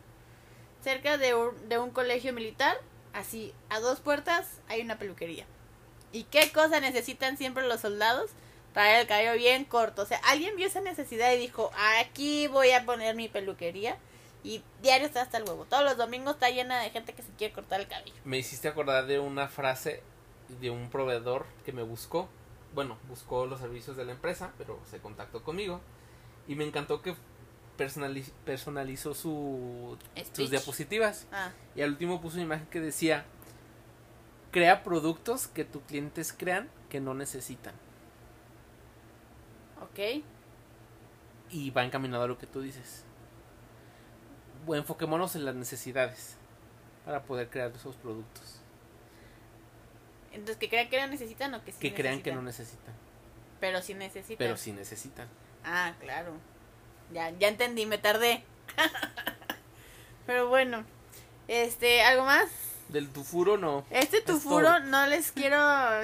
[0.82, 2.76] Cerca de un, de un colegio militar,
[3.12, 5.46] así a dos puertas hay una peluquería.
[6.12, 8.30] ¿Y qué cosa necesitan siempre los soldados?
[8.76, 10.02] Traer el cabello bien corto.
[10.02, 13.96] O sea, alguien vio esa necesidad y dijo, aquí voy a poner mi peluquería.
[14.44, 15.64] Y diario está hasta el huevo.
[15.64, 18.12] Todos los domingos está llena de gente que se quiere cortar el cabello.
[18.26, 20.02] Me hiciste acordar de una frase
[20.60, 22.28] de un proveedor que me buscó.
[22.74, 25.80] Bueno, buscó los servicios de la empresa, pero se contactó conmigo.
[26.46, 27.14] Y me encantó que
[27.78, 29.96] personali- personalizó su,
[30.34, 31.26] sus diapositivas.
[31.32, 33.24] Ah, Y al último puso una imagen que decía,
[34.50, 37.72] crea productos que tus clientes crean que no necesitan.
[39.82, 40.22] Ok.
[41.50, 43.04] Y va encaminado a lo que tú dices.
[44.68, 46.36] Enfoquémonos en las necesidades
[47.04, 48.60] para poder crear esos productos.
[50.32, 52.78] Entonces, que crean que no necesitan o que sí que crean que no necesitan?
[52.78, 52.94] necesitan,
[53.60, 54.38] Pero sí necesitan.
[54.38, 55.28] pero sí necesitan.
[55.64, 56.32] Ah, claro.
[57.12, 58.44] Ya, ya entendí, me tardé.
[60.26, 60.84] pero bueno.
[61.48, 62.50] Este, ¿algo más?
[62.88, 63.84] Del tufuro no.
[63.90, 65.58] Este Es tufuro no les quiero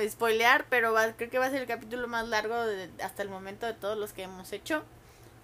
[0.08, 3.28] spoilear, pero va- creo que va a ser el capítulo más largo de- hasta el
[3.28, 4.82] momento de todos los que hemos hecho.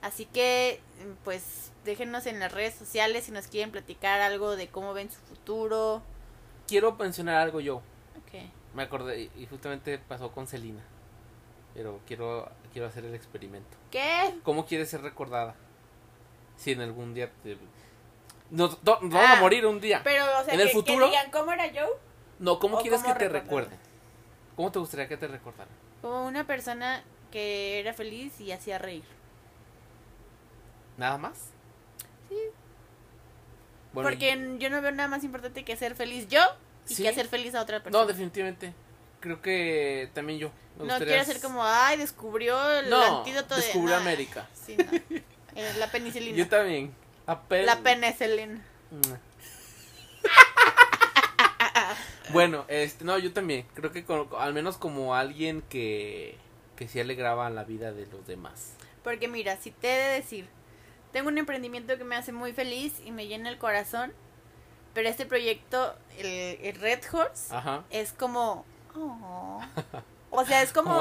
[0.03, 0.81] Así que,
[1.25, 5.21] pues, déjenos en las redes sociales si nos quieren platicar algo de cómo ven su
[5.21, 6.03] futuro.
[6.67, 7.77] Quiero mencionar algo yo.
[7.77, 8.43] Ok.
[8.75, 10.83] Me acordé y- y justamente pasó con Celina.
[11.75, 13.77] Pero quiero quiero hacer el experimento.
[13.91, 14.35] ¿Qué?
[14.43, 15.55] ¿Cómo quieres ser recordada?
[16.57, 17.57] Si en algún día te
[18.51, 20.01] no, no- nos vamos Ah, a morir un día.
[20.05, 21.07] Pero, o sea, ¿En el que, que futuro?
[21.07, 21.87] digan cómo era yo.
[22.39, 23.45] No, ¿cómo ¿O quieres cómo que te recordarla?
[23.45, 23.79] recuerden?
[24.57, 25.73] ¿Cómo te gustaría que te recordaran?
[26.03, 29.05] Como una persona que era feliz y hacía reír.
[30.97, 31.51] ¿Nada más?
[32.29, 32.37] Sí.
[33.93, 36.41] Bueno, Porque yo no veo nada más importante que ser feliz yo
[36.89, 37.03] y Sí.
[37.03, 38.07] que hacer feliz a otra No, persona.
[38.07, 38.73] definitivamente.
[39.21, 40.49] Creo que también yo.
[40.77, 43.63] me no gustaría quiero ser como, ay, descubrió el No, antídoto de...
[43.63, 44.47] descubrió no, América.
[44.55, 45.17] Sí, no.
[45.57, 46.37] Eh, La penicilina.
[46.39, 46.95] Yo también.
[47.67, 48.61] La penicilina.
[52.31, 53.67] Bueno, este, no, yo también.
[53.75, 56.37] Creo que con- al menos como alguien que,
[56.77, 58.75] que sí alegraba la vida de los demás.
[59.03, 60.47] Porque mira, si te he de decir,
[61.13, 64.13] tengo un emprendimiento que me hace muy feliz y me llena el corazón,
[64.93, 67.85] pero este proyecto, el, el Red Horse, Ajá.
[67.91, 68.67] es como...
[68.95, 69.61] oh.
[70.31, 70.99] O sea, es como...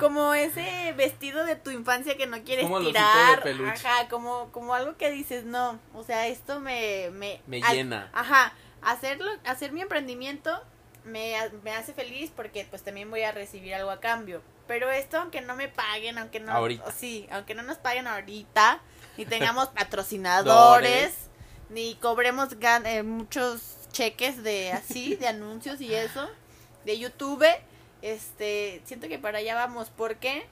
[0.00, 3.42] Como ese vestido de tu infancia que no quieres Como tirar.
[3.44, 3.68] de.
[3.70, 5.78] Ajá, como, como algo que dices, no.
[5.94, 7.10] O sea, esto me.
[7.12, 8.10] Me, Me al- llena.
[8.12, 8.52] Ajá.
[8.82, 10.50] Hacerlo, hacer mi emprendimiento
[11.04, 14.42] me, me hace feliz porque pues también voy a recibir algo a cambio.
[14.66, 16.52] Pero esto, aunque no me paguen, aunque no.
[16.52, 16.90] Ahorita.
[16.92, 18.80] Sí, aunque no nos paguen ahorita,
[19.16, 21.12] ni tengamos patrocinadores,
[21.68, 26.28] ni cobremos gan- eh, muchos cheques de así, de anuncios y eso,
[26.84, 27.44] de YouTube,
[28.02, 29.90] este, siento que para allá vamos.
[29.90, 30.46] ¿Por qué?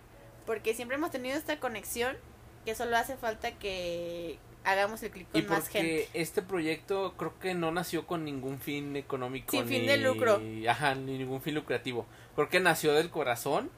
[0.47, 2.17] Porque siempre hemos tenido esta conexión
[2.65, 6.09] que solo hace falta que hagamos el clic Y con más gente.
[6.13, 9.51] este proyecto creo que no nació con ningún fin económico.
[9.51, 10.41] Sin fin ni- de lucro.
[10.69, 12.07] Ajá, ni ningún fin lucrativo.
[12.35, 13.71] Creo que nació del corazón.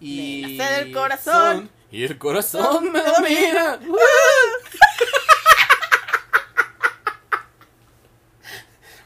[0.00, 0.56] Y...
[0.58, 1.70] Nace del corazón.
[1.90, 3.78] Y el corazón me domina.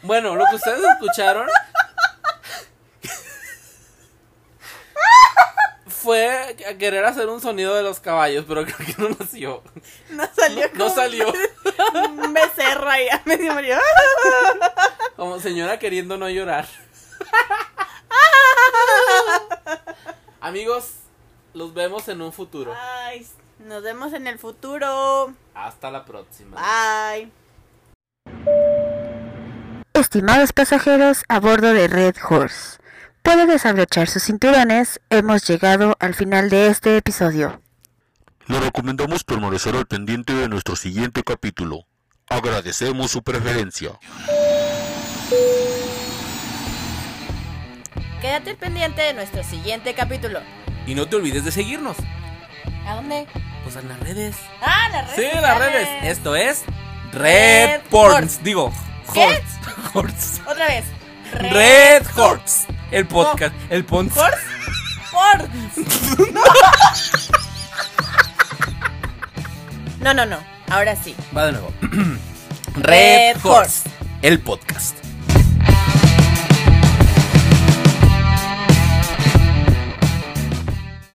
[0.02, 1.48] Bueno, lo que ustedes escucharon
[6.02, 9.62] fue a querer hacer un sonido de los caballos, pero creo que no nació.
[10.10, 11.32] No salió No, no como salió.
[11.94, 13.78] un becerro ahí a medio murió.
[15.16, 16.66] Como señora queriendo no llorar.
[20.40, 20.92] Amigos,
[21.54, 22.74] los vemos en un futuro.
[22.76, 23.26] Ay,
[23.58, 25.32] nos vemos en el futuro.
[25.54, 26.56] Hasta la próxima.
[26.56, 27.30] Bye.
[29.94, 32.78] estimados pasajeros a bordo de Red Horse.
[33.22, 37.60] Puede desabrochar sus cinturones, hemos llegado al final de este episodio.
[38.46, 41.86] Le recomendamos permanecer al pendiente de nuestro siguiente capítulo.
[42.30, 43.98] Agradecemos su preferencia.
[48.22, 50.40] Quédate pendiente de nuestro siguiente capítulo.
[50.86, 51.96] Y no te olvides de seguirnos.
[52.86, 53.26] ¿A dónde?
[53.62, 54.36] Pues en las redes.
[54.62, 55.16] Ah, las redes.
[55.16, 55.42] Sí, sociales.
[55.42, 55.88] las redes.
[56.04, 56.64] Esto es
[57.12, 58.42] Red Red Porns.
[58.42, 58.72] Digo.
[59.94, 60.40] Horse.
[60.50, 60.84] Otra vez.
[61.32, 62.66] Red Horse.
[62.90, 63.54] El podcast.
[63.70, 64.16] El pons.
[64.16, 64.38] Horse.
[65.12, 65.84] Horse.
[70.00, 70.38] No, no, no.
[70.70, 71.14] Ahora sí.
[71.36, 71.72] Va de nuevo.
[72.76, 73.88] Red Red Horse.
[74.22, 74.96] El podcast.